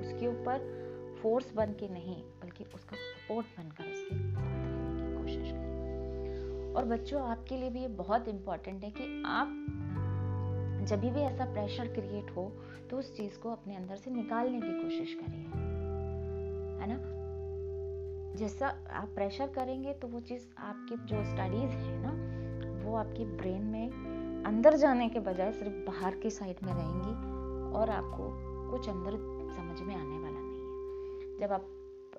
उसके 0.00 0.26
ऊपर 0.26 0.76
फोर्स 1.22 1.54
बन 1.54 1.72
के 1.72 1.88
नहीं 1.88 2.22
बल्कि 2.58 2.74
उसका 2.74 2.96
सपोर्ट 2.96 3.46
बनकर 3.46 3.84
उसके 3.84 4.14
की 4.14 5.16
कोशिश 5.16 5.52
करें। 5.52 6.74
और 6.74 6.84
बच्चों, 6.84 7.22
आपके 7.22 7.56
लिए 7.56 7.70
भी 7.70 7.80
ये 7.80 7.88
बहुत 7.88 8.28
इम्पोर्टेंट 8.28 8.84
है 8.84 8.90
कि 8.90 9.22
आप 9.26 9.48
जब 10.88 11.00
भी 11.00 11.20
ऐसा 11.20 11.44
प्रेशर 11.44 11.88
क्रिएट 11.88 12.30
हो 12.36 12.52
तो 12.90 12.98
उस 12.98 13.16
चीज़ 13.16 13.38
को 13.38 13.50
अपने 13.50 13.76
अंदर 13.76 13.96
से 13.96 14.10
निकालने 14.10 14.60
की 14.60 14.82
कोशिश 14.82 15.14
करिए। 15.14 15.44
है 16.80 16.86
ना? 16.88 16.98
जैसा 18.36 18.68
आप 18.92 19.08
प्रेशर 19.14 19.46
करेंगे 19.46 19.94
तो 19.94 20.08
वो 20.08 20.20
चीज़ 20.20 20.42
आपकी 20.58 20.96
जो 20.96 21.24
स्टडीज़ 21.24 21.72
है 21.72 21.98
ना, 22.06 22.12
वो 22.84 22.96
आपकी 22.96 23.24
ब्रेन 23.24 23.62
में 23.62 23.90
अंदर 24.46 24.76
जाने 24.76 25.08
के 25.08 25.20
बजाय 25.20 25.52
सिर्फ़ 25.52 25.72
बाहर 25.72 26.16
की 26.16 26.30
साइड 26.30 26.56
में 26.62 26.72
रहेंगी 26.74 27.14
और 27.78 27.90
आपको 27.90 28.28
कुछ 28.70 28.88
अंदर 28.88 29.10
समझ 29.56 29.80
में 29.80 29.94
आने 29.94 30.18
वाला 30.18 30.40
नहीं 30.40 30.60
है। 30.60 31.38
जब 31.38 31.52
आप 31.52 31.66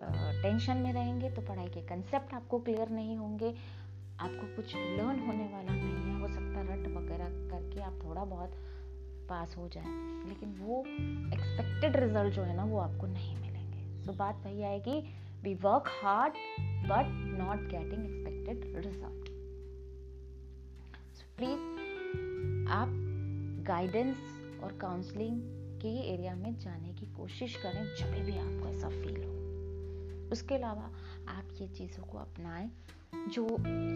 टेंशन 0.01 0.77
में 0.77 0.91
रहेंगे 0.93 1.29
तो 1.29 1.41
पढ़ाई 1.41 1.67
के 1.67 1.81
कंसेप्ट 1.87 2.33
आपको 2.33 2.59
क्लियर 2.59 2.89
नहीं 2.89 3.15
होंगे, 3.17 3.53
आपको 4.19 4.55
कुछ 4.55 4.75
लर्न 4.75 5.19
होने 5.19 5.45
वाला 5.45 5.71
नहीं 5.71 5.95
है, 5.95 6.19
हो 6.19 6.27
सकता 6.27 6.61
रट 6.63 6.87
वगैरह 6.95 7.29
करके 7.51 7.81
आप 7.81 7.99
थोड़ा 8.03 8.23
बहुत 8.25 8.51
पास 9.29 9.55
हो 9.57 9.67
जाए, 9.67 9.83
लेकिन 10.29 10.55
वो 10.59 10.79
एक्सपेक्टेड 11.33 11.95
रिज़ल्ट 11.95 12.33
जो 12.33 12.43
है 12.43 12.55
ना, 12.55 12.63
वो 12.63 12.77
आपको 12.77 13.07
नहीं 13.07 13.35
मिलेंगे। 13.37 14.05
तो 14.05 14.13
बात 14.13 14.41
वही 14.45 14.63
आएगी 14.63 14.99
we 15.43 15.53
work 15.55 15.91
hard 16.01 16.33
but 16.89 17.11
not 17.39 17.67
getting 17.69 18.05
expected 18.05 18.85
result 18.85 19.25
please 21.37 21.59
आप 22.71 22.89
गाइडेंस 23.67 24.17
और 24.63 24.77
काउंसलिंग 24.81 25.41
के 25.81 25.89
एरिया 26.13 26.35
में 26.35 26.57
जाने 26.59 26.93
की 26.93 27.05
कोशिश 27.17 27.55
करें, 27.55 27.83
जब 27.95 28.23
भी 28.25 28.37
आपको 28.37 28.69
ऐसा 28.69 28.89
फील 28.89 29.23
हो। 29.23 29.36
उसके 30.31 30.55
अलावा 30.55 30.91
आप 31.29 31.43
ये 31.61 31.67
चीज़ों 31.67 32.03
को 32.03 32.17
अपनाएँ, 32.17 32.71
जो 33.29 33.47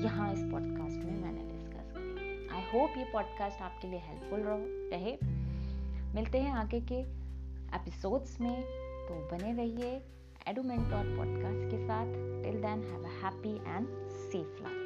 यहाँ 0.03 0.33
इस 0.33 0.39
पॉडकास्ट 0.39 1.05
में 1.05 1.21
मैंने 1.21 1.43
डिस्कस 1.53 1.93
की 1.97 2.47
आई 2.49 2.61
होप 2.61 2.97
ये 2.97 3.03
पॉडकास्ट 3.13 3.61
आपके 3.61 3.87
लिए 3.87 3.99
हेल्पफुल 3.99 4.39
रहो, 4.39 4.59
रहे। 4.65 5.17
मिलते 6.15 6.37
हैं 6.37 6.51
आगे 6.51 6.81
के 6.81 6.99
एपिसोड्स 7.75 8.41
में। 8.41 8.61
तो 9.01 9.15
बने 9.31 9.53
रहिए 9.53 10.05
एडोमेंट 10.47 10.81
डॉट 10.81 11.17
पॉडकास्ट 11.17 11.71
के 11.71 11.87
साथ। 11.87 12.05
Till 12.43 12.61
then 12.61 12.83
have 12.91 13.03
a 13.03 13.23
happy 13.23 13.55
and 13.55 13.87
safe 14.09 14.63
life 14.63 14.80